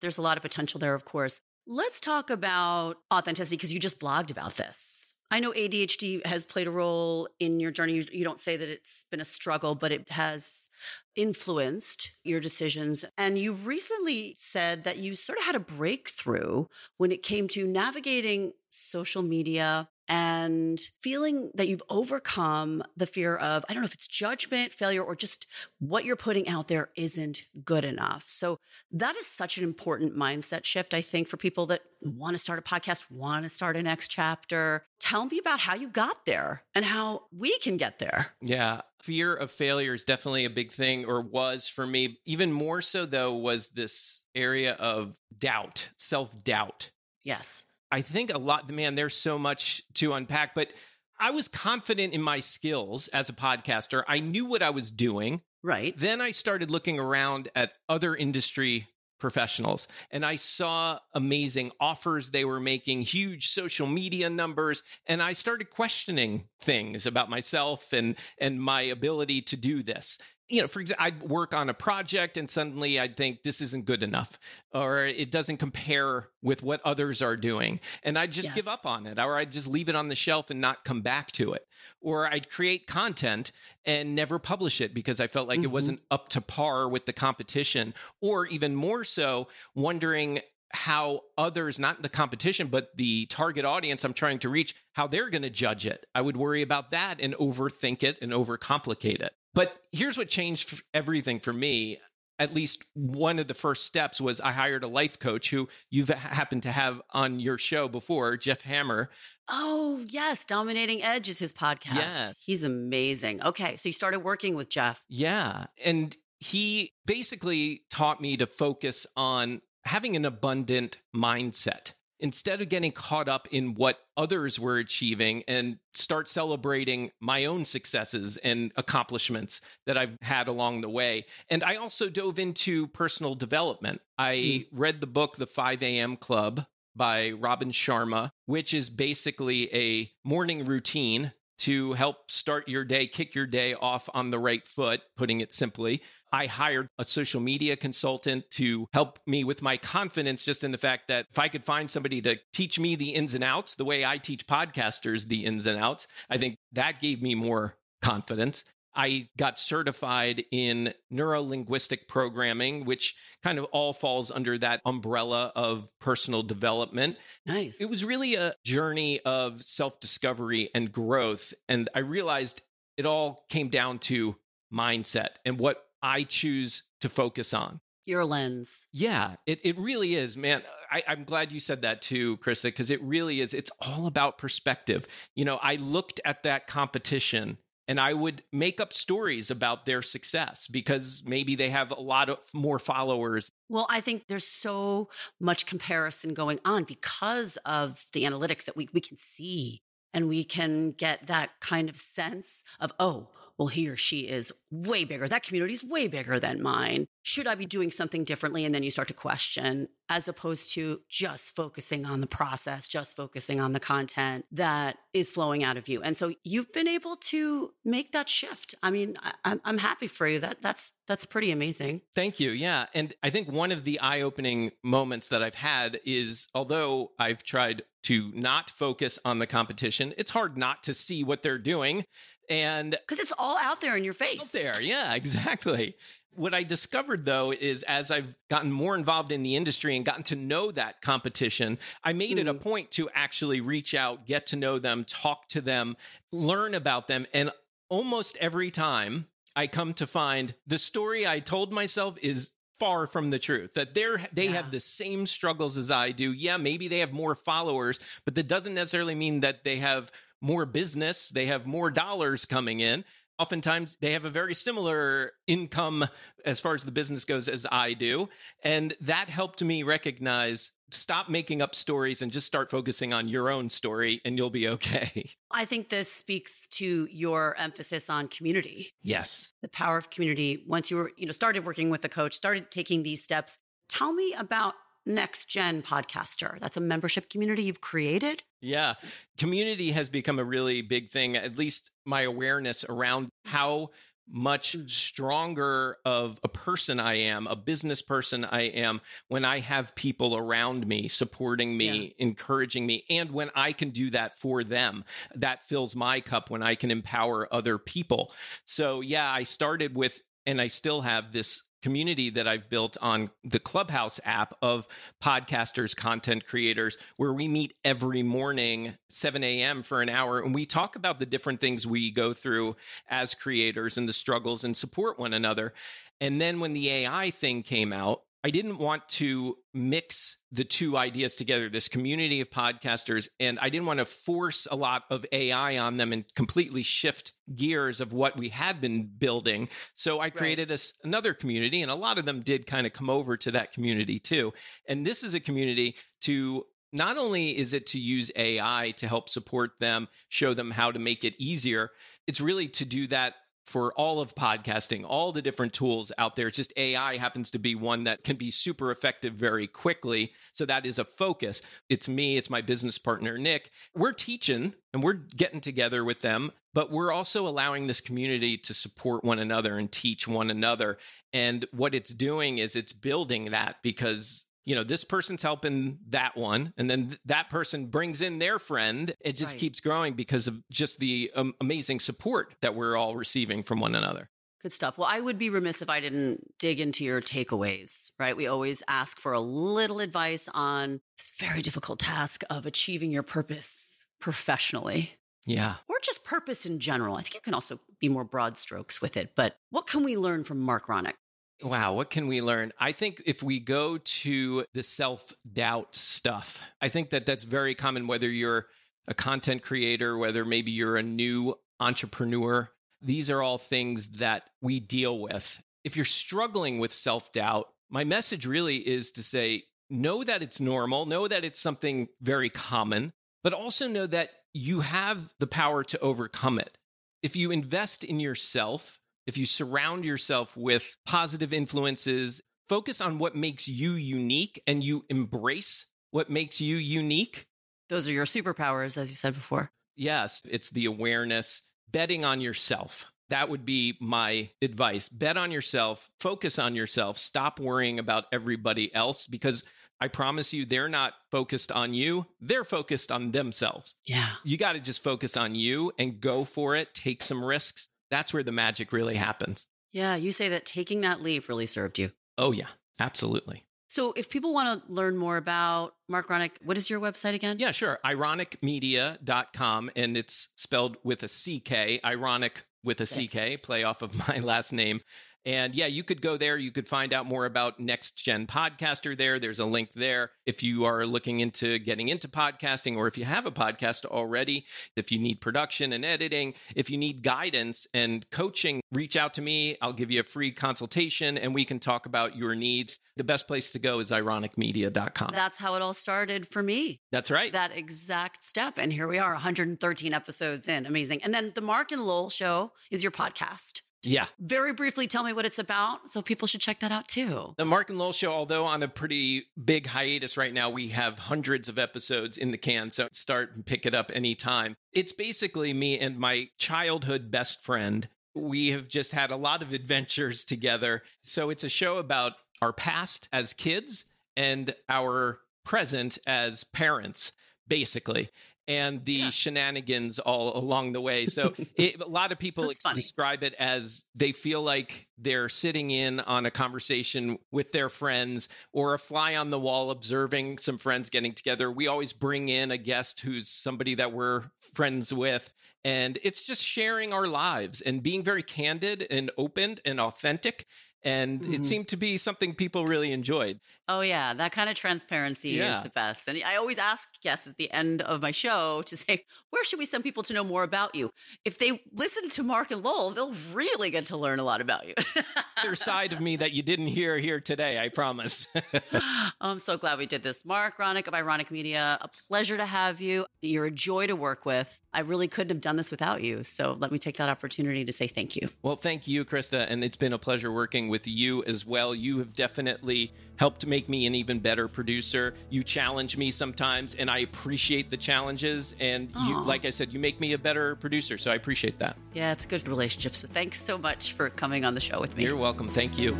there's 0.00 0.18
a 0.18 0.22
lot 0.22 0.36
of 0.36 0.42
potential 0.42 0.78
there, 0.78 0.94
of 0.94 1.04
course. 1.04 1.40
Let's 1.66 2.00
talk 2.00 2.30
about 2.30 2.96
authenticity 3.12 3.56
because 3.56 3.72
you 3.72 3.80
just 3.80 4.00
blogged 4.00 4.30
about 4.30 4.54
this. 4.54 5.14
I 5.30 5.38
know 5.38 5.52
ADHD 5.52 6.26
has 6.26 6.44
played 6.44 6.66
a 6.66 6.72
role 6.72 7.28
in 7.38 7.60
your 7.60 7.70
journey. 7.70 7.94
You, 7.94 8.04
you, 8.12 8.24
don't 8.24 8.40
say 8.40 8.56
that 8.56 8.68
it's 8.68 9.04
been 9.04 9.20
a 9.20 9.24
struggle, 9.24 9.76
but 9.76 9.92
it 9.92 10.10
has 10.10 10.68
influenced 11.14 12.10
your 12.24 12.40
decisions. 12.40 13.04
And 13.16 13.38
you 13.38 13.52
recently 13.52 14.34
said 14.36 14.82
that 14.84 14.98
you 14.98 15.14
sort 15.14 15.38
of 15.38 15.44
had 15.44 15.54
a 15.54 15.60
breakthrough 15.60 16.66
when 16.96 17.12
it 17.12 17.22
came 17.22 17.46
to 17.48 17.66
navigating 17.66 18.54
social 18.70 19.22
media 19.22 19.88
and 20.10 20.80
feeling 21.00 21.52
that 21.54 21.68
you've 21.68 21.84
overcome 21.88 22.82
the 22.96 23.06
fear 23.06 23.36
of, 23.36 23.64
I 23.68 23.72
don't 23.72 23.82
know 23.82 23.86
if 23.86 23.94
it's 23.94 24.08
judgment, 24.08 24.72
failure, 24.72 25.04
or 25.04 25.14
just 25.14 25.46
what 25.78 26.04
you're 26.04 26.16
putting 26.16 26.48
out 26.48 26.66
there 26.66 26.90
isn't 26.96 27.44
good 27.64 27.84
enough. 27.84 28.24
So 28.26 28.58
that 28.90 29.14
is 29.14 29.24
such 29.24 29.56
an 29.56 29.62
important 29.62 30.16
mindset 30.16 30.64
shift, 30.64 30.94
I 30.94 31.00
think, 31.00 31.28
for 31.28 31.36
people 31.36 31.66
that 31.66 31.82
want 32.02 32.34
to 32.34 32.38
start 32.38 32.58
a 32.58 32.62
podcast, 32.62 33.04
want 33.08 33.44
to 33.44 33.48
start 33.48 33.76
a 33.76 33.82
next 33.82 34.08
chapter. 34.08 34.82
Tell 34.98 35.26
me 35.26 35.38
about 35.38 35.60
how 35.60 35.76
you 35.76 35.88
got 35.88 36.26
there 36.26 36.64
and 36.74 36.84
how 36.84 37.22
we 37.32 37.56
can 37.60 37.76
get 37.76 38.00
there. 38.00 38.34
Yeah. 38.42 38.80
Fear 39.00 39.32
of 39.32 39.52
failure 39.52 39.94
is 39.94 40.04
definitely 40.04 40.44
a 40.44 40.50
big 40.50 40.72
thing, 40.72 41.06
or 41.06 41.22
was 41.22 41.68
for 41.68 41.86
me. 41.86 42.18
Even 42.26 42.52
more 42.52 42.82
so, 42.82 43.06
though, 43.06 43.32
was 43.32 43.68
this 43.68 44.24
area 44.34 44.72
of 44.74 45.20
doubt, 45.38 45.90
self 45.96 46.42
doubt. 46.42 46.90
Yes. 47.24 47.64
I 47.90 48.02
think 48.02 48.32
a 48.32 48.38
lot, 48.38 48.66
the 48.66 48.72
man, 48.72 48.94
there's 48.94 49.16
so 49.16 49.38
much 49.38 49.82
to 49.94 50.12
unpack, 50.12 50.54
but 50.54 50.72
I 51.18 51.30
was 51.30 51.48
confident 51.48 52.14
in 52.14 52.22
my 52.22 52.38
skills 52.38 53.08
as 53.08 53.28
a 53.28 53.34
podcaster. 53.34 54.02
I 54.08 54.20
knew 54.20 54.46
what 54.46 54.62
I 54.62 54.70
was 54.70 54.90
doing. 54.90 55.42
Right. 55.62 55.94
Then 55.96 56.20
I 56.20 56.30
started 56.30 56.70
looking 56.70 56.98
around 56.98 57.48
at 57.54 57.72
other 57.88 58.16
industry 58.16 58.86
professionals 59.18 59.86
and 60.10 60.24
I 60.24 60.36
saw 60.36 60.98
amazing 61.14 61.70
offers 61.78 62.30
they 62.30 62.44
were 62.44 62.58
making, 62.58 63.02
huge 63.02 63.48
social 63.48 63.86
media 63.86 64.30
numbers, 64.30 64.82
and 65.06 65.22
I 65.22 65.34
started 65.34 65.68
questioning 65.68 66.48
things 66.58 67.04
about 67.04 67.28
myself 67.28 67.92
and 67.92 68.16
and 68.38 68.60
my 68.60 68.80
ability 68.80 69.42
to 69.42 69.56
do 69.56 69.82
this 69.82 70.18
you 70.50 70.60
know, 70.60 70.68
for 70.68 70.80
example, 70.80 71.06
I'd 71.06 71.22
work 71.22 71.54
on 71.54 71.68
a 71.68 71.74
project 71.74 72.36
and 72.36 72.50
suddenly 72.50 72.98
I'd 72.98 73.16
think 73.16 73.44
this 73.44 73.60
isn't 73.60 73.84
good 73.84 74.02
enough 74.02 74.38
or 74.74 75.04
it 75.06 75.30
doesn't 75.30 75.58
compare 75.58 76.28
with 76.42 76.62
what 76.62 76.80
others 76.84 77.22
are 77.22 77.36
doing. 77.36 77.80
And 78.02 78.18
I'd 78.18 78.32
just 78.32 78.48
yes. 78.48 78.56
give 78.56 78.68
up 78.68 78.84
on 78.84 79.06
it 79.06 79.18
or 79.18 79.36
I'd 79.36 79.52
just 79.52 79.68
leave 79.68 79.88
it 79.88 79.94
on 79.94 80.08
the 80.08 80.14
shelf 80.14 80.50
and 80.50 80.60
not 80.60 80.84
come 80.84 81.02
back 81.02 81.30
to 81.32 81.52
it. 81.52 81.66
Or 82.00 82.26
I'd 82.26 82.50
create 82.50 82.86
content 82.86 83.52
and 83.86 84.14
never 84.14 84.38
publish 84.38 84.80
it 84.80 84.92
because 84.92 85.20
I 85.20 85.28
felt 85.28 85.48
like 85.48 85.58
mm-hmm. 85.58 85.66
it 85.66 85.72
wasn't 85.72 86.00
up 86.10 86.28
to 86.30 86.40
par 86.40 86.88
with 86.88 87.06
the 87.06 87.12
competition. 87.12 87.94
Or 88.20 88.46
even 88.46 88.74
more 88.74 89.04
so, 89.04 89.46
wondering 89.74 90.40
how 90.72 91.22
others, 91.36 91.78
not 91.78 92.02
the 92.02 92.08
competition, 92.08 92.68
but 92.68 92.96
the 92.96 93.26
target 93.26 93.64
audience 93.64 94.04
I'm 94.04 94.14
trying 94.14 94.38
to 94.40 94.48
reach, 94.48 94.74
how 94.92 95.06
they're 95.06 95.30
going 95.30 95.42
to 95.42 95.50
judge 95.50 95.86
it. 95.86 96.06
I 96.14 96.20
would 96.20 96.36
worry 96.36 96.62
about 96.62 96.90
that 96.90 97.20
and 97.20 97.34
overthink 97.34 98.02
it 98.02 98.18
and 98.22 98.32
overcomplicate 98.32 99.20
it. 99.20 99.32
But 99.54 99.76
here's 99.92 100.16
what 100.16 100.28
changed 100.28 100.82
everything 100.94 101.40
for 101.40 101.52
me. 101.52 101.98
At 102.38 102.54
least 102.54 102.84
one 102.94 103.38
of 103.38 103.48
the 103.48 103.54
first 103.54 103.84
steps 103.84 104.18
was 104.18 104.40
I 104.40 104.52
hired 104.52 104.82
a 104.82 104.88
life 104.88 105.18
coach 105.18 105.50
who 105.50 105.68
you've 105.90 106.08
happened 106.08 106.62
to 106.62 106.72
have 106.72 107.02
on 107.10 107.38
your 107.38 107.58
show 107.58 107.86
before, 107.86 108.38
Jeff 108.38 108.62
Hammer. 108.62 109.10
Oh, 109.46 110.02
yes. 110.08 110.46
Dominating 110.46 111.02
Edge 111.02 111.28
is 111.28 111.38
his 111.38 111.52
podcast. 111.52 111.96
Yeah. 111.96 112.26
He's 112.42 112.64
amazing. 112.64 113.42
Okay. 113.42 113.76
So 113.76 113.90
you 113.90 113.92
started 113.92 114.20
working 114.20 114.54
with 114.54 114.70
Jeff. 114.70 115.04
Yeah. 115.10 115.66
And 115.84 116.16
he 116.38 116.92
basically 117.04 117.82
taught 117.90 118.22
me 118.22 118.38
to 118.38 118.46
focus 118.46 119.06
on 119.16 119.60
having 119.84 120.16
an 120.16 120.24
abundant 120.24 120.98
mindset 121.14 121.92
instead 122.20 122.60
of 122.60 122.68
getting 122.68 122.92
caught 122.92 123.28
up 123.28 123.48
in 123.50 123.74
what 123.74 124.00
others 124.16 124.60
were 124.60 124.76
achieving 124.76 125.42
and 125.48 125.78
start 125.94 126.28
celebrating 126.28 127.10
my 127.20 127.44
own 127.44 127.64
successes 127.64 128.36
and 128.38 128.72
accomplishments 128.76 129.60
that 129.86 129.96
I've 129.96 130.16
had 130.22 130.46
along 130.46 130.82
the 130.82 130.88
way. 130.88 131.26
And 131.48 131.64
I 131.64 131.76
also 131.76 132.08
dove 132.08 132.38
into 132.38 132.86
personal 132.88 133.34
development. 133.34 134.00
I 134.18 134.34
mm. 134.34 134.66
read 134.72 135.00
the 135.00 135.06
book, 135.06 135.36
The 135.36 135.46
5 135.46 135.82
a.m. 135.82 136.16
Club 136.16 136.66
by 136.94 137.30
Robin 137.30 137.70
Sharma, 137.70 138.30
which 138.46 138.74
is 138.74 138.90
basically 138.90 139.74
a 139.74 140.10
morning 140.24 140.64
routine 140.64 141.32
to 141.60 141.92
help 141.94 142.30
start 142.30 142.68
your 142.68 142.84
day, 142.84 143.06
kick 143.06 143.34
your 143.34 143.46
day 143.46 143.74
off 143.74 144.08
on 144.14 144.30
the 144.30 144.38
right 144.38 144.66
foot, 144.66 145.02
putting 145.16 145.40
it 145.40 145.52
simply. 145.52 146.02
I 146.32 146.46
hired 146.46 146.88
a 146.98 147.04
social 147.04 147.40
media 147.40 147.76
consultant 147.76 148.50
to 148.52 148.86
help 148.92 149.18
me 149.26 149.42
with 149.42 149.62
my 149.62 149.76
confidence, 149.76 150.44
just 150.44 150.62
in 150.62 150.70
the 150.70 150.78
fact 150.78 151.08
that 151.08 151.26
if 151.30 151.38
I 151.38 151.48
could 151.48 151.64
find 151.64 151.90
somebody 151.90 152.20
to 152.22 152.38
teach 152.52 152.78
me 152.78 152.94
the 152.94 153.10
ins 153.10 153.34
and 153.34 153.44
outs, 153.44 153.74
the 153.74 153.84
way 153.84 154.04
I 154.04 154.18
teach 154.18 154.46
podcasters 154.46 155.26
the 155.26 155.44
ins 155.44 155.66
and 155.66 155.78
outs, 155.78 156.06
I 156.28 156.36
think 156.36 156.56
that 156.72 157.00
gave 157.00 157.20
me 157.20 157.34
more 157.34 157.76
confidence. 158.00 158.64
I 158.94 159.26
got 159.36 159.58
certified 159.58 160.44
in 160.50 160.94
neuro 161.10 161.42
linguistic 161.42 162.08
programming, 162.08 162.84
which 162.84 163.14
kind 163.42 163.58
of 163.58 163.64
all 163.66 163.92
falls 163.92 164.30
under 164.30 164.58
that 164.58 164.80
umbrella 164.84 165.52
of 165.54 165.92
personal 166.00 166.42
development. 166.42 167.16
Nice. 167.46 167.80
It 167.80 167.88
was 167.88 168.04
really 168.04 168.34
a 168.34 168.54
journey 168.64 169.20
of 169.20 169.60
self 169.60 170.00
discovery 170.00 170.70
and 170.74 170.90
growth. 170.90 171.54
And 171.68 171.88
I 171.94 172.00
realized 172.00 172.62
it 172.96 173.06
all 173.06 173.44
came 173.48 173.68
down 173.68 173.98
to 174.00 174.36
mindset 174.72 175.28
and 175.44 175.58
what 175.58 175.84
I 176.02 176.24
choose 176.24 176.84
to 177.00 177.08
focus 177.08 177.54
on. 177.54 177.80
Your 178.06 178.24
lens. 178.24 178.86
Yeah, 178.92 179.36
it, 179.46 179.60
it 179.62 179.78
really 179.78 180.14
is, 180.14 180.36
man. 180.36 180.62
I, 180.90 181.02
I'm 181.06 181.24
glad 181.24 181.52
you 181.52 181.60
said 181.60 181.82
that 181.82 182.02
too, 182.02 182.38
Christa, 182.38 182.64
because 182.64 182.90
it 182.90 183.00
really 183.02 183.40
is. 183.40 183.54
It's 183.54 183.70
all 183.86 184.06
about 184.06 184.38
perspective. 184.38 185.06
You 185.36 185.44
know, 185.44 185.60
I 185.62 185.76
looked 185.76 186.20
at 186.24 186.42
that 186.42 186.66
competition 186.66 187.58
and 187.90 187.98
I 187.98 188.14
would 188.14 188.44
make 188.52 188.80
up 188.80 188.92
stories 188.92 189.50
about 189.50 189.84
their 189.84 190.00
success 190.00 190.68
because 190.68 191.24
maybe 191.26 191.56
they 191.56 191.70
have 191.70 191.90
a 191.90 192.00
lot 192.00 192.28
of 192.28 192.38
more 192.54 192.78
followers. 192.78 193.50
Well, 193.68 193.88
I 193.90 194.00
think 194.00 194.28
there's 194.28 194.46
so 194.46 195.08
much 195.40 195.66
comparison 195.66 196.32
going 196.32 196.60
on 196.64 196.84
because 196.84 197.56
of 197.66 198.04
the 198.12 198.22
analytics 198.22 198.64
that 198.66 198.76
we, 198.76 198.88
we 198.92 199.00
can 199.00 199.16
see 199.16 199.82
and 200.14 200.28
we 200.28 200.44
can 200.44 200.92
get 200.92 201.26
that 201.26 201.58
kind 201.58 201.88
of 201.88 201.96
sense 201.96 202.62
of, 202.78 202.92
oh, 203.00 203.30
well, 203.60 203.66
he 203.66 203.90
or 203.90 203.96
she 203.96 204.20
is 204.20 204.54
way 204.70 205.04
bigger. 205.04 205.28
That 205.28 205.42
community 205.42 205.74
is 205.74 205.84
way 205.84 206.08
bigger 206.08 206.40
than 206.40 206.62
mine. 206.62 207.06
Should 207.22 207.46
I 207.46 207.54
be 207.54 207.66
doing 207.66 207.90
something 207.90 208.24
differently? 208.24 208.64
And 208.64 208.74
then 208.74 208.82
you 208.82 208.90
start 208.90 209.08
to 209.08 209.14
question, 209.14 209.88
as 210.08 210.28
opposed 210.28 210.72
to 210.72 211.02
just 211.10 211.54
focusing 211.54 212.06
on 212.06 212.22
the 212.22 212.26
process, 212.26 212.88
just 212.88 213.18
focusing 213.18 213.60
on 213.60 213.74
the 213.74 213.78
content 213.78 214.46
that 214.50 214.96
is 215.12 215.28
flowing 215.28 215.62
out 215.62 215.76
of 215.76 215.88
you. 215.88 216.00
And 216.00 216.16
so 216.16 216.32
you've 216.42 216.72
been 216.72 216.88
able 216.88 217.16
to 217.16 217.74
make 217.84 218.12
that 218.12 218.30
shift. 218.30 218.74
I 218.82 218.90
mean, 218.90 219.16
I, 219.44 219.58
am 219.62 219.76
happy 219.76 220.06
for 220.06 220.26
you. 220.26 220.38
That 220.38 220.62
that's 220.62 220.92
that's 221.06 221.26
pretty 221.26 221.50
amazing. 221.50 222.00
Thank 222.14 222.40
you. 222.40 222.52
Yeah, 222.52 222.86
and 222.94 223.12
I 223.22 223.28
think 223.28 223.52
one 223.52 223.72
of 223.72 223.84
the 223.84 224.00
eye-opening 224.00 224.70
moments 224.82 225.28
that 225.28 225.42
I've 225.42 225.56
had 225.56 226.00
is, 226.06 226.48
although 226.54 227.10
I've 227.18 227.42
tried 227.42 227.82
to 228.02 228.32
not 228.34 228.70
focus 228.70 229.18
on 229.24 229.38
the 229.38 229.46
competition. 229.46 230.14
It's 230.16 230.30
hard 230.30 230.56
not 230.56 230.82
to 230.84 230.94
see 230.94 231.22
what 231.22 231.42
they're 231.42 231.58
doing. 231.58 232.04
And 232.50 232.90
because 232.90 233.20
it's 233.20 233.32
all 233.38 233.56
out 233.58 233.80
there 233.80 233.96
in 233.96 234.04
your 234.04 234.12
face. 234.12 234.54
Out 234.54 234.60
there. 234.60 234.80
Yeah, 234.80 235.14
exactly. 235.14 235.94
What 236.34 236.52
I 236.52 236.64
discovered 236.64 237.24
though 237.24 237.52
is 237.52 237.82
as 237.84 238.10
I've 238.10 238.36
gotten 238.48 238.72
more 238.72 238.94
involved 238.94 239.32
in 239.32 239.42
the 239.42 239.56
industry 239.56 239.96
and 239.96 240.04
gotten 240.04 240.24
to 240.24 240.36
know 240.36 240.70
that 240.72 241.00
competition, 241.00 241.78
I 242.04 242.12
made 242.12 242.36
mm. 242.36 242.40
it 242.40 242.48
a 242.48 242.54
mm. 242.54 242.60
point 242.60 242.90
to 242.92 243.08
actually 243.14 243.60
reach 243.60 243.94
out, 243.94 244.26
get 244.26 244.46
to 244.48 244.56
know 244.56 244.78
them, 244.78 245.04
talk 245.04 245.48
to 245.48 245.60
them, 245.60 245.96
learn 246.32 246.74
about 246.74 247.06
them. 247.06 247.26
And 247.32 247.50
almost 247.88 248.36
every 248.38 248.70
time 248.70 249.26
I 249.54 249.66
come 249.66 249.94
to 249.94 250.06
find 250.06 250.54
the 250.66 250.78
story 250.78 251.26
I 251.26 251.40
told 251.40 251.72
myself 251.72 252.18
is 252.20 252.52
far 252.80 253.06
from 253.06 253.28
the 253.28 253.38
truth 253.38 253.74
that 253.74 253.92
they're 253.94 254.22
they 254.32 254.46
yeah. 254.46 254.52
have 254.52 254.70
the 254.70 254.80
same 254.80 255.26
struggles 255.26 255.76
as 255.76 255.90
I 255.90 256.12
do. 256.12 256.32
Yeah, 256.32 256.56
maybe 256.56 256.88
they 256.88 257.00
have 257.00 257.12
more 257.12 257.34
followers, 257.34 258.00
but 258.24 258.34
that 258.36 258.48
doesn't 258.48 258.74
necessarily 258.74 259.14
mean 259.14 259.40
that 259.40 259.64
they 259.64 259.76
have 259.76 260.10
more 260.40 260.66
business, 260.66 261.28
they 261.28 261.46
have 261.46 261.66
more 261.66 261.90
dollars 261.90 262.44
coming 262.44 262.80
in. 262.80 263.04
Oftentimes, 263.38 263.96
they 264.02 264.12
have 264.12 264.26
a 264.26 264.30
very 264.30 264.54
similar 264.54 265.32
income 265.46 266.04
as 266.44 266.60
far 266.60 266.74
as 266.74 266.84
the 266.84 266.92
business 266.92 267.24
goes 267.24 267.48
as 267.48 267.66
I 267.72 267.94
do. 267.94 268.28
And 268.62 268.94
that 269.00 269.30
helped 269.30 269.62
me 269.62 269.82
recognize 269.82 270.72
stop 270.90 271.28
making 271.28 271.62
up 271.62 271.74
stories 271.74 272.20
and 272.20 272.32
just 272.32 272.46
start 272.46 272.70
focusing 272.70 273.12
on 273.12 273.28
your 273.28 273.48
own 273.48 273.68
story, 273.68 274.20
and 274.24 274.36
you'll 274.36 274.50
be 274.50 274.68
okay. 274.68 275.30
I 275.50 275.64
think 275.64 275.88
this 275.88 276.12
speaks 276.12 276.66
to 276.72 277.08
your 277.10 277.56
emphasis 277.56 278.10
on 278.10 278.28
community. 278.28 278.92
Yes. 279.02 279.52
The 279.62 279.68
power 279.68 279.96
of 279.96 280.10
community. 280.10 280.62
Once 280.66 280.90
you 280.90 280.98
were, 280.98 281.12
you 281.16 281.26
know, 281.26 281.32
started 281.32 281.64
working 281.64 281.90
with 281.90 282.04
a 282.04 282.08
coach, 282.08 282.34
started 282.34 282.70
taking 282.70 283.02
these 283.02 283.22
steps. 283.22 283.58
Tell 283.88 284.12
me 284.12 284.34
about 284.38 284.74
NextGen 285.08 285.82
Podcaster. 285.82 286.58
That's 286.60 286.76
a 286.76 286.80
membership 286.80 287.28
community 287.30 287.62
you've 287.64 287.80
created. 287.80 288.42
Yeah. 288.60 288.94
Community 289.38 289.92
has 289.92 290.08
become 290.08 290.38
a 290.38 290.44
really 290.44 290.82
big 290.82 291.08
thing, 291.08 291.36
at 291.36 291.58
least 291.58 291.90
my 292.04 292.22
awareness 292.22 292.84
around 292.84 293.30
how 293.46 293.90
much 294.32 294.76
stronger 294.88 295.96
of 296.04 296.38
a 296.44 296.48
person 296.48 297.00
I 297.00 297.14
am, 297.14 297.48
a 297.48 297.56
business 297.56 298.00
person 298.00 298.44
I 298.44 298.62
am, 298.62 299.00
when 299.26 299.44
I 299.44 299.58
have 299.58 299.96
people 299.96 300.36
around 300.36 300.86
me 300.86 301.08
supporting 301.08 301.76
me, 301.76 302.14
yeah. 302.18 302.26
encouraging 302.26 302.86
me, 302.86 303.02
and 303.10 303.32
when 303.32 303.50
I 303.56 303.72
can 303.72 303.90
do 303.90 304.10
that 304.10 304.38
for 304.38 304.62
them. 304.62 305.04
That 305.34 305.64
fills 305.64 305.96
my 305.96 306.20
cup 306.20 306.48
when 306.48 306.62
I 306.62 306.76
can 306.76 306.92
empower 306.92 307.52
other 307.52 307.76
people. 307.76 308.32
So, 308.64 309.00
yeah, 309.00 309.28
I 309.28 309.42
started 309.42 309.96
with, 309.96 310.22
and 310.46 310.60
I 310.60 310.68
still 310.68 311.00
have 311.00 311.32
this 311.32 311.64
community 311.82 312.30
that 312.30 312.46
I've 312.46 312.68
built 312.68 312.96
on 313.00 313.30
the 313.42 313.58
Clubhouse 313.58 314.20
app 314.24 314.54
of 314.62 314.86
podcasters, 315.22 315.96
content 315.96 316.46
creators, 316.46 316.96
where 317.16 317.32
we 317.32 317.48
meet 317.48 317.74
every 317.84 318.22
morning, 318.22 318.94
7 319.08 319.42
a.m. 319.42 319.82
for 319.82 320.02
an 320.02 320.08
hour, 320.08 320.40
and 320.40 320.54
we 320.54 320.66
talk 320.66 320.96
about 320.96 321.18
the 321.18 321.26
different 321.26 321.60
things 321.60 321.86
we 321.86 322.10
go 322.10 322.32
through 322.32 322.76
as 323.08 323.34
creators 323.34 323.96
and 323.96 324.08
the 324.08 324.12
struggles 324.12 324.64
and 324.64 324.76
support 324.76 325.18
one 325.18 325.32
another. 325.32 325.72
And 326.20 326.40
then 326.40 326.60
when 326.60 326.72
the 326.74 326.90
AI 326.90 327.30
thing 327.30 327.62
came 327.62 327.92
out, 327.92 328.22
I 328.42 328.50
didn't 328.50 328.78
want 328.78 329.06
to 329.10 329.58
mix 329.74 330.38
the 330.50 330.64
two 330.64 330.96
ideas 330.96 331.36
together, 331.36 331.68
this 331.68 331.88
community 331.88 332.40
of 332.40 332.48
podcasters, 332.48 333.28
and 333.38 333.58
I 333.58 333.68
didn't 333.68 333.86
want 333.86 333.98
to 333.98 334.06
force 334.06 334.66
a 334.70 334.76
lot 334.76 335.04
of 335.10 335.26
AI 335.30 335.76
on 335.76 335.98
them 335.98 336.12
and 336.12 336.24
completely 336.34 336.82
shift 336.82 337.32
gears 337.54 338.00
of 338.00 338.14
what 338.14 338.38
we 338.38 338.48
had 338.48 338.80
been 338.80 339.06
building. 339.06 339.68
So 339.94 340.20
I 340.20 340.30
created 340.30 340.70
right. 340.70 340.92
a, 341.04 341.06
another 341.06 341.34
community, 341.34 341.82
and 341.82 341.90
a 341.90 341.94
lot 341.94 342.18
of 342.18 342.24
them 342.24 342.40
did 342.40 342.66
kind 342.66 342.86
of 342.86 342.94
come 342.94 343.10
over 343.10 343.36
to 343.36 343.50
that 343.50 343.72
community 343.72 344.18
too. 344.18 344.54
And 344.88 345.06
this 345.06 345.22
is 345.22 345.34
a 345.34 345.40
community 345.40 345.96
to 346.22 346.66
not 346.92 347.18
only 347.18 347.50
is 347.50 347.74
it 347.74 347.86
to 347.88 348.00
use 348.00 348.32
AI 348.36 348.92
to 348.96 349.06
help 349.06 349.28
support 349.28 349.78
them, 349.78 350.08
show 350.28 350.54
them 350.54 350.72
how 350.72 350.90
to 350.90 350.98
make 350.98 351.24
it 351.24 351.34
easier, 351.38 351.90
it's 352.26 352.40
really 352.40 352.68
to 352.68 352.84
do 352.84 353.06
that 353.08 353.34
for 353.70 353.92
all 353.92 354.20
of 354.20 354.34
podcasting, 354.34 355.04
all 355.06 355.30
the 355.30 355.40
different 355.40 355.72
tools 355.72 356.10
out 356.18 356.34
there. 356.34 356.48
It's 356.48 356.56
just 356.56 356.72
AI 356.76 357.18
happens 357.18 357.50
to 357.50 357.58
be 357.58 357.76
one 357.76 358.02
that 358.02 358.24
can 358.24 358.34
be 358.34 358.50
super 358.50 358.90
effective 358.90 359.34
very 359.34 359.68
quickly. 359.68 360.32
So 360.50 360.66
that 360.66 360.84
is 360.84 360.98
a 360.98 361.04
focus. 361.04 361.62
It's 361.88 362.08
me, 362.08 362.36
it's 362.36 362.50
my 362.50 362.62
business 362.62 362.98
partner, 362.98 363.38
Nick. 363.38 363.70
We're 363.94 364.12
teaching 364.12 364.74
and 364.92 365.04
we're 365.04 365.12
getting 365.12 365.60
together 365.60 366.02
with 366.02 366.20
them, 366.20 366.50
but 366.74 366.90
we're 366.90 367.12
also 367.12 367.46
allowing 367.46 367.86
this 367.86 368.00
community 368.00 368.56
to 368.58 368.74
support 368.74 369.22
one 369.22 369.38
another 369.38 369.78
and 369.78 369.92
teach 369.92 370.26
one 370.26 370.50
another. 370.50 370.98
And 371.32 371.64
what 371.70 371.94
it's 371.94 372.12
doing 372.12 372.58
is 372.58 372.74
it's 372.74 372.92
building 372.92 373.52
that 373.52 373.76
because 373.82 374.46
you 374.64 374.74
know, 374.74 374.84
this 374.84 375.04
person's 375.04 375.42
helping 375.42 375.98
that 376.08 376.36
one, 376.36 376.72
and 376.76 376.88
then 376.90 377.08
th- 377.08 377.20
that 377.24 377.50
person 377.50 377.86
brings 377.86 378.20
in 378.20 378.38
their 378.38 378.58
friend. 378.58 379.14
It 379.20 379.36
just 379.36 379.54
right. 379.54 379.60
keeps 379.60 379.80
growing 379.80 380.14
because 380.14 380.46
of 380.46 380.62
just 380.70 380.98
the 381.00 381.30
um, 381.34 381.54
amazing 381.60 382.00
support 382.00 382.54
that 382.60 382.74
we're 382.74 382.96
all 382.96 383.16
receiving 383.16 383.62
from 383.62 383.80
one 383.80 383.94
another. 383.94 384.30
Good 384.62 384.72
stuff. 384.72 384.98
Well, 384.98 385.08
I 385.10 385.20
would 385.20 385.38
be 385.38 385.48
remiss 385.48 385.80
if 385.80 385.88
I 385.88 386.00
didn't 386.00 386.58
dig 386.58 386.80
into 386.80 387.02
your 387.02 387.22
takeaways, 387.22 388.10
right? 388.18 388.36
We 388.36 388.46
always 388.46 388.82
ask 388.86 389.18
for 389.18 389.32
a 389.32 389.40
little 389.40 390.00
advice 390.00 390.50
on 390.52 391.00
this 391.16 391.32
very 391.38 391.62
difficult 391.62 391.98
task 391.98 392.42
of 392.50 392.66
achieving 392.66 393.10
your 393.10 393.22
purpose 393.22 394.04
professionally. 394.20 395.12
Yeah. 395.46 395.76
Or 395.88 395.96
just 396.02 396.26
purpose 396.26 396.66
in 396.66 396.78
general. 396.78 397.16
I 397.16 397.22
think 397.22 397.34
you 397.34 397.40
can 397.40 397.54
also 397.54 397.80
be 397.98 398.10
more 398.10 398.24
broad 398.24 398.58
strokes 398.58 399.00
with 399.00 399.16
it. 399.16 399.32
But 399.34 399.56
what 399.70 399.86
can 399.86 400.04
we 400.04 400.18
learn 400.18 400.44
from 400.44 400.60
Marc 400.60 400.88
Ronick? 400.88 401.14
Wow, 401.62 401.94
what 401.94 402.10
can 402.10 402.26
we 402.26 402.40
learn? 402.40 402.72
I 402.78 402.92
think 402.92 403.22
if 403.26 403.42
we 403.42 403.60
go 403.60 403.98
to 403.98 404.64
the 404.72 404.82
self 404.82 405.32
doubt 405.50 405.94
stuff, 405.94 406.64
I 406.80 406.88
think 406.88 407.10
that 407.10 407.26
that's 407.26 407.44
very 407.44 407.74
common, 407.74 408.06
whether 408.06 408.28
you're 408.28 408.66
a 409.06 409.14
content 409.14 409.62
creator, 409.62 410.16
whether 410.16 410.44
maybe 410.44 410.70
you're 410.70 410.96
a 410.96 411.02
new 411.02 411.58
entrepreneur. 411.78 412.70
These 413.02 413.30
are 413.30 413.42
all 413.42 413.58
things 413.58 414.08
that 414.18 414.44
we 414.62 414.80
deal 414.80 415.18
with. 415.18 415.62
If 415.84 415.96
you're 415.96 416.04
struggling 416.04 416.78
with 416.78 416.92
self 416.92 417.32
doubt, 417.32 417.68
my 417.90 418.04
message 418.04 418.46
really 418.46 418.76
is 418.76 419.10
to 419.12 419.22
say, 419.22 419.64
know 419.90 420.22
that 420.22 420.42
it's 420.42 420.60
normal, 420.60 421.06
know 421.06 421.26
that 421.26 421.44
it's 421.44 421.60
something 421.60 422.08
very 422.20 422.48
common, 422.48 423.12
but 423.42 423.52
also 423.52 423.88
know 423.88 424.06
that 424.06 424.30
you 424.54 424.80
have 424.80 425.32
the 425.40 425.46
power 425.46 425.82
to 425.84 425.98
overcome 426.00 426.58
it. 426.58 426.78
If 427.22 427.36
you 427.36 427.50
invest 427.50 428.04
in 428.04 428.20
yourself, 428.20 428.99
if 429.26 429.38
you 429.38 429.46
surround 429.46 430.04
yourself 430.04 430.56
with 430.56 430.96
positive 431.06 431.52
influences, 431.52 432.40
focus 432.68 433.00
on 433.00 433.18
what 433.18 433.34
makes 433.34 433.68
you 433.68 433.92
unique 433.92 434.60
and 434.66 434.82
you 434.82 435.04
embrace 435.08 435.86
what 436.10 436.30
makes 436.30 436.60
you 436.60 436.76
unique. 436.76 437.46
Those 437.88 438.08
are 438.08 438.12
your 438.12 438.24
superpowers, 438.24 438.96
as 438.96 439.10
you 439.10 439.16
said 439.16 439.34
before. 439.34 439.70
Yes, 439.96 440.42
it's 440.48 440.70
the 440.70 440.86
awareness, 440.86 441.62
betting 441.90 442.24
on 442.24 442.40
yourself. 442.40 443.12
That 443.28 443.48
would 443.48 443.64
be 443.64 443.96
my 444.00 444.50
advice. 444.60 445.08
Bet 445.08 445.36
on 445.36 445.52
yourself, 445.52 446.08
focus 446.18 446.58
on 446.58 446.74
yourself, 446.74 447.18
stop 447.18 447.60
worrying 447.60 447.98
about 447.98 448.24
everybody 448.32 448.92
else 448.94 449.26
because 449.26 449.64
I 450.00 450.08
promise 450.08 450.54
you, 450.54 450.64
they're 450.64 450.88
not 450.88 451.12
focused 451.30 451.70
on 451.70 451.92
you. 451.92 452.26
They're 452.40 452.64
focused 452.64 453.12
on 453.12 453.32
themselves. 453.32 453.94
Yeah. 454.06 454.26
You 454.44 454.56
got 454.56 454.72
to 454.72 454.80
just 454.80 455.02
focus 455.02 455.36
on 455.36 455.54
you 455.54 455.92
and 455.98 456.20
go 456.20 456.44
for 456.44 456.74
it, 456.74 456.94
take 456.94 457.22
some 457.22 457.44
risks. 457.44 457.89
That's 458.10 458.32
where 458.34 458.42
the 458.42 458.52
magic 458.52 458.92
really 458.92 459.14
happens. 459.16 459.66
Yeah. 459.92 460.16
You 460.16 460.32
say 460.32 460.48
that 460.48 460.64
taking 460.66 461.00
that 461.02 461.22
leap 461.22 461.48
really 461.48 461.66
served 461.66 461.98
you. 461.98 462.10
Oh, 462.38 462.52
yeah, 462.52 462.68
absolutely. 462.98 463.64
So, 463.88 464.12
if 464.16 464.30
people 464.30 464.52
want 464.54 464.86
to 464.86 464.92
learn 464.92 465.16
more 465.16 465.36
about 465.36 465.94
Marc 466.08 466.28
Ronick, 466.28 466.52
what 466.62 466.78
is 466.78 466.88
your 466.88 467.00
website 467.00 467.34
again? 467.34 467.56
Yeah, 467.58 467.72
sure. 467.72 467.98
iRonickmedia.com, 468.04 469.90
and 469.96 470.16
it's 470.16 470.48
spelled 470.56 470.96
with 471.02 471.22
a 471.22 471.28
CK, 471.28 472.04
ironic 472.04 472.62
with 472.84 473.00
a 473.00 473.04
Yes. 473.04 473.34
CK, 473.34 473.62
play 473.62 473.82
off 473.82 474.00
of 474.02 474.16
my 474.28 474.38
last 474.38 474.72
name. 474.72 475.00
And 475.46 475.74
yeah, 475.74 475.86
you 475.86 476.02
could 476.02 476.20
go 476.20 476.36
there. 476.36 476.56
You 476.58 476.70
could 476.70 476.86
find 476.86 477.12
out 477.12 477.26
more 477.26 477.46
about 477.46 477.78
NextGen 477.78 478.46
Podcaster 478.46 479.16
there. 479.16 479.38
There's 479.38 479.58
a 479.58 479.64
link 479.64 479.92
there. 479.94 480.32
If 480.44 480.62
you 480.62 480.84
are 480.84 481.06
looking 481.06 481.40
into 481.40 481.78
getting 481.78 482.08
into 482.08 482.28
podcasting, 482.28 482.96
or 482.96 483.06
if 483.06 483.16
you 483.16 483.24
have 483.24 483.46
a 483.46 483.50
podcast 483.50 484.04
already, 484.04 484.66
if 484.96 485.10
you 485.10 485.18
need 485.18 485.40
production 485.40 485.92
and 485.92 486.04
editing, 486.04 486.54
if 486.76 486.90
you 486.90 486.98
need 486.98 487.22
guidance 487.22 487.86
and 487.94 488.28
coaching, 488.30 488.80
reach 488.92 489.16
out 489.16 489.34
to 489.34 489.42
me. 489.42 489.76
I'll 489.80 489.92
give 489.92 490.10
you 490.10 490.20
a 490.20 490.24
free 490.24 490.52
consultation 490.52 491.38
and 491.38 491.54
we 491.54 491.64
can 491.64 491.78
talk 491.78 492.06
about 492.06 492.36
your 492.36 492.54
needs. 492.54 493.00
The 493.16 493.24
best 493.24 493.46
place 493.46 493.72
to 493.72 493.78
go 493.78 493.98
is 493.98 494.10
ironickmedia.com. 494.10 495.30
That's 495.32 495.58
how 495.58 495.74
it 495.74 495.82
all 495.82 495.94
started 495.94 496.46
for 496.46 496.62
me. 496.62 497.00
That's 497.12 497.30
right. 497.30 497.52
That 497.52 497.76
exact 497.76 498.44
step. 498.44 498.78
And 498.78 498.92
here 498.92 499.08
we 499.08 499.18
are, 499.18 499.32
113 499.32 500.14
episodes 500.14 500.68
in. 500.68 500.86
Amazing. 500.86 501.22
And 501.22 501.32
then 501.32 501.52
the 501.54 501.60
Mark 501.60 501.92
and 501.92 502.06
Lowell 502.06 502.30
show 502.30 502.72
is 502.90 503.02
your 503.02 503.12
podcast. 503.12 503.82
Yeah. 504.02 504.26
Very 504.38 504.72
briefly, 504.72 505.06
tell 505.06 505.22
me 505.22 505.32
what 505.32 505.44
it's 505.44 505.58
about. 505.58 506.10
So 506.10 506.22
people 506.22 506.48
should 506.48 506.60
check 506.60 506.80
that 506.80 506.92
out 506.92 507.08
too. 507.08 507.54
The 507.58 507.64
Mark 507.64 507.90
and 507.90 507.98
Lowell 507.98 508.12
show, 508.12 508.32
although 508.32 508.64
on 508.64 508.82
a 508.82 508.88
pretty 508.88 509.44
big 509.62 509.86
hiatus 509.88 510.36
right 510.36 510.52
now, 510.52 510.70
we 510.70 510.88
have 510.88 511.18
hundreds 511.18 511.68
of 511.68 511.78
episodes 511.78 512.38
in 512.38 512.50
the 512.50 512.58
can. 512.58 512.90
So 512.90 513.08
start 513.12 513.54
and 513.54 513.64
pick 513.64 513.84
it 513.84 513.94
up 513.94 514.10
anytime. 514.14 514.74
It's 514.92 515.12
basically 515.12 515.72
me 515.72 515.98
and 515.98 516.18
my 516.18 516.48
childhood 516.58 517.30
best 517.30 517.62
friend. 517.62 518.08
We 518.34 518.68
have 518.68 518.88
just 518.88 519.12
had 519.12 519.30
a 519.30 519.36
lot 519.36 519.60
of 519.60 519.72
adventures 519.72 520.44
together. 520.44 521.02
So 521.22 521.50
it's 521.50 521.64
a 521.64 521.68
show 521.68 521.98
about 521.98 522.34
our 522.62 522.72
past 522.72 523.28
as 523.32 523.52
kids 523.52 524.06
and 524.36 524.74
our 524.88 525.40
present 525.64 526.18
as 526.26 526.64
parents, 526.64 527.32
basically. 527.68 528.28
And 528.70 529.04
the 529.04 529.32
shenanigans 529.32 530.20
all 530.20 530.56
along 530.56 530.92
the 530.92 531.00
way. 531.00 531.26
So 531.26 531.52
it, 531.76 532.00
a 532.00 532.06
lot 532.06 532.30
of 532.30 532.38
people 532.38 532.72
So 532.72 532.92
describe 532.92 533.42
it 533.42 533.54
as 533.58 534.04
they 534.14 534.30
feel 534.30 534.62
like 534.62 535.08
they're 535.18 535.48
sitting 535.48 535.90
in 535.90 536.20
on 536.20 536.46
a 536.46 536.52
conversation 536.52 537.38
with 537.50 537.72
their 537.72 537.88
friends 537.88 538.48
or 538.72 538.94
a 538.94 538.98
fly 538.98 539.34
on 539.34 539.50
the 539.50 539.58
wall 539.58 539.90
observing 539.90 540.58
some 540.58 540.78
friends 540.78 541.10
getting 541.10 541.32
together. 541.32 541.68
We 541.70 541.88
always 541.88 542.12
bring 542.12 542.48
in 542.48 542.70
a 542.70 542.76
guest 542.76 543.22
who's 543.22 543.48
somebody 543.48 543.96
that 543.96 544.12
we're 544.12 544.44
friends 544.72 545.12
with. 545.12 545.52
And 545.84 546.18
it's 546.22 546.46
just 546.46 546.62
sharing 546.62 547.12
our 547.12 547.26
lives 547.26 547.80
and 547.80 548.02
being 548.02 548.22
very 548.22 548.42
candid 548.42 549.06
and 549.10 549.30
open 549.36 549.78
and 549.84 549.98
authentic. 549.98 550.66
And 551.02 551.40
Mm-hmm. 551.40 551.54
it 551.54 551.64
seemed 551.64 551.88
to 551.88 551.96
be 551.96 552.18
something 552.18 552.54
people 552.54 552.84
really 552.86 553.10
enjoyed. 553.12 553.58
Oh, 553.88 554.02
yeah. 554.02 554.34
That 554.34 554.52
kind 554.52 554.68
of 554.70 554.76
transparency 554.76 555.50
Yeah. 555.50 555.76
is 555.78 555.82
the 555.82 555.88
best. 555.90 556.28
And 556.28 556.40
I 556.46 556.56
always 556.56 556.78
ask 556.78 557.08
guests 557.22 557.46
at 557.48 557.56
the 557.56 557.70
end 557.72 558.02
of 558.02 558.22
my 558.22 558.30
show 558.30 558.82
to 558.82 558.96
say, 558.96 559.24
where 559.50 559.64
should 559.64 559.78
we 559.78 559.86
send 559.86 560.04
people 560.04 560.22
to 560.24 560.32
know 560.34 560.44
more 560.44 560.62
about 560.62 560.94
you? 560.94 561.10
If 561.44 561.58
they 561.58 561.80
listen 561.92 562.28
to 562.30 562.42
Mark 562.42 562.70
and 562.70 562.82
Lowell, 562.84 563.10
they'll 563.10 563.34
really 563.52 563.90
get 563.90 564.06
to 564.06 564.16
learn 564.16 564.38
a 564.38 564.44
lot 564.44 564.60
about 564.60 564.86
you. 564.86 564.94
Other 565.58 565.74
side 565.74 566.12
of 566.12 566.20
me 566.20 566.36
that 566.36 566.52
you 566.52 566.62
didn't 566.62 566.86
hear 566.88 567.18
here 567.18 567.40
today, 567.40 567.80
I 567.80 567.88
promise. 567.88 568.46
I'm 569.40 569.58
so 569.58 569.76
glad 569.78 569.98
we 569.98 570.06
did 570.06 570.22
this. 570.22 570.44
Marc 570.44 570.76
Ronick 570.78 571.06
of 571.08 571.14
iRonick 571.14 571.50
Media, 571.50 571.98
a 572.00 572.08
pleasure 572.28 572.56
to 572.56 572.66
have 572.66 573.00
you. 573.00 573.26
You're 573.42 573.66
a 573.66 573.70
joy 573.70 574.06
to 574.06 574.14
work 574.14 574.44
with. 574.46 574.80
I 574.92 575.00
really 575.00 575.28
couldn't 575.28 575.50
have 575.50 575.60
done 575.62 575.76
this 575.76 575.90
without 575.90 576.22
you. 576.22 576.44
So 576.44 576.76
let 576.78 576.92
me 576.92 576.98
take 576.98 577.16
that 577.16 577.28
opportunity 577.28 577.84
to 577.84 577.92
say 577.92 578.06
thank 578.06 578.36
you. 578.36 578.48
Well, 578.62 578.76
thank 578.76 579.08
you, 579.08 579.24
Christa. 579.24 579.66
And 579.68 579.82
it's 579.82 579.96
been 579.96 580.12
a 580.12 580.18
pleasure 580.18 580.52
working 580.52 580.88
with 580.90 581.08
you 581.08 581.42
as 581.44 581.64
well. 581.64 581.94
You 581.94 582.18
have 582.18 582.34
definitely 582.34 583.14
helped 583.36 583.66
make 583.66 583.88
me 583.88 584.06
an 584.06 584.14
even 584.14 584.40
better 584.40 584.68
producer. 584.68 585.32
You 585.48 585.62
challenge 585.62 586.18
me 586.18 586.30
sometimes, 586.30 586.94
and 586.94 587.10
I 587.10 587.20
appreciate 587.20 587.88
the 587.88 587.96
challenges. 587.96 588.74
And 588.78 589.10
you, 589.26 589.42
like 589.42 589.64
I 589.64 589.70
said, 589.70 589.94
you 589.94 589.98
make 589.98 590.20
me 590.20 590.34
a 590.34 590.38
better 590.38 590.76
producer. 590.76 591.16
So 591.16 591.30
I 591.30 591.36
appreciate 591.36 591.78
that. 591.78 591.96
Yeah, 592.12 592.32
it's 592.32 592.44
a 592.44 592.48
good 592.48 592.68
relationship. 592.68 593.14
So 593.14 593.28
thanks 593.28 593.58
so 593.58 593.78
much 593.78 594.12
for 594.12 594.28
coming 594.28 594.66
on 594.66 594.74
the 594.74 594.80
show 594.80 595.00
with 595.00 595.16
me. 595.16 595.24
You're 595.24 595.36
welcome. 595.36 595.68
Thank 595.68 595.98
you. 595.98 596.18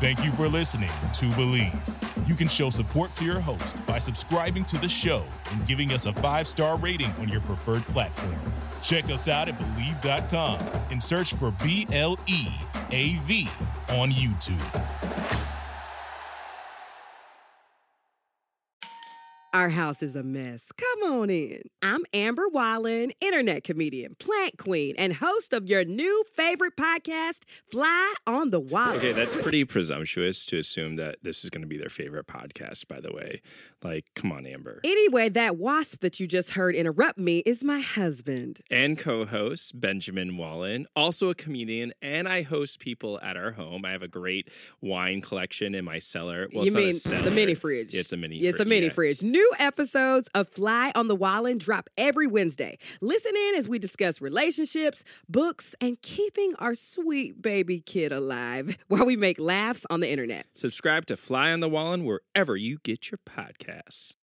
Thank 0.00 0.24
you 0.24 0.32
for 0.32 0.48
listening 0.48 0.90
to 1.14 1.26
Bleav. 1.30 2.28
You 2.28 2.34
can 2.34 2.46
show 2.46 2.68
support 2.68 3.14
to 3.14 3.24
your 3.24 3.40
host 3.40 3.84
by 3.86 3.98
subscribing 3.98 4.64
to 4.66 4.76
the 4.76 4.88
show 4.88 5.24
and 5.50 5.66
giving 5.66 5.92
us 5.92 6.04
a 6.04 6.12
five 6.14 6.46
star 6.46 6.78
rating 6.78 7.10
on 7.20 7.28
your 7.28 7.40
preferred 7.40 7.82
platform. 7.84 8.36
Check 8.82 9.06
us 9.06 9.28
out 9.28 9.48
at 9.48 9.58
Bleav.com 9.58 10.58
and 10.90 11.02
search 11.02 11.32
for 11.32 11.52
B 11.62 11.86
L 11.90 12.18
E 12.26 12.48
A 12.90 13.14
V 13.20 13.48
on 13.88 14.10
YouTube. 14.10 15.53
Our 19.54 19.68
house 19.68 20.02
is 20.02 20.16
a 20.16 20.24
mess. 20.24 20.72
Come 20.72 21.12
on 21.12 21.30
in. 21.30 21.60
I'm 21.80 22.00
Amber 22.12 22.48
Wallen, 22.48 23.12
internet 23.20 23.62
comedian, 23.62 24.16
plant 24.16 24.58
queen, 24.58 24.96
and 24.98 25.12
host 25.12 25.52
of 25.52 25.68
your 25.68 25.84
new 25.84 26.24
favorite 26.34 26.76
podcast, 26.76 27.44
Fly 27.70 28.14
on 28.26 28.50
the 28.50 28.58
Wall. 28.58 28.94
Okay, 28.94 29.12
that's 29.12 29.36
pretty 29.36 29.64
presumptuous 29.64 30.44
to 30.46 30.58
assume 30.58 30.96
that 30.96 31.18
this 31.22 31.44
is 31.44 31.50
going 31.50 31.62
to 31.62 31.68
be 31.68 31.78
their 31.78 31.88
favorite 31.88 32.26
podcast, 32.26 32.88
by 32.88 32.98
the 32.98 33.12
way. 33.12 33.42
Like, 33.84 34.06
come 34.14 34.32
on, 34.32 34.46
Amber. 34.46 34.80
Anyway, 34.82 35.28
that 35.28 35.58
wasp 35.58 36.00
that 36.00 36.18
you 36.18 36.26
just 36.26 36.52
heard 36.52 36.74
interrupt 36.74 37.18
me 37.18 37.40
is 37.40 37.62
my 37.62 37.80
husband. 37.80 38.60
And 38.70 38.96
co 38.96 39.26
host 39.26 39.78
Benjamin 39.78 40.38
Wallen, 40.38 40.86
also 40.96 41.28
a 41.28 41.34
comedian, 41.34 41.92
and 42.00 42.26
I 42.26 42.42
host 42.42 42.80
people 42.80 43.20
at 43.20 43.36
our 43.36 43.52
home. 43.52 43.84
I 43.84 43.90
have 43.90 44.02
a 44.02 44.08
great 44.08 44.48
wine 44.80 45.20
collection 45.20 45.74
in 45.74 45.84
my 45.84 45.98
cellar. 45.98 46.48
Well, 46.52 46.64
you 46.64 46.74
it's 46.74 47.10
mean 47.10 47.22
the 47.24 47.30
mini 47.30 47.54
fridge? 47.54 47.94
It's 47.94 48.12
a 48.14 48.16
mini 48.16 48.38
It's 48.38 48.58
a 48.58 48.64
mini 48.64 48.86
yeah. 48.86 48.92
fridge. 48.92 49.22
New 49.22 49.52
episodes 49.58 50.28
of 50.34 50.48
Fly 50.48 50.90
on 50.94 51.08
the 51.08 51.16
Wallen 51.16 51.58
drop 51.58 51.90
every 51.98 52.26
Wednesday. 52.26 52.78
Listen 53.02 53.36
in 53.36 53.54
as 53.56 53.68
we 53.68 53.78
discuss 53.78 54.22
relationships, 54.22 55.04
books, 55.28 55.74
and 55.82 56.00
keeping 56.00 56.54
our 56.58 56.74
sweet 56.74 57.42
baby 57.42 57.80
kid 57.80 58.12
alive 58.12 58.78
while 58.88 59.04
we 59.04 59.16
make 59.16 59.38
laughs 59.38 59.84
on 59.90 60.00
the 60.00 60.10
internet. 60.10 60.46
Subscribe 60.54 61.04
to 61.06 61.18
Fly 61.18 61.52
on 61.52 61.60
the 61.60 61.68
Wallen 61.68 62.04
wherever 62.04 62.56
you 62.56 62.78
get 62.82 63.10
your 63.10 63.18
podcasts. 63.74 64.12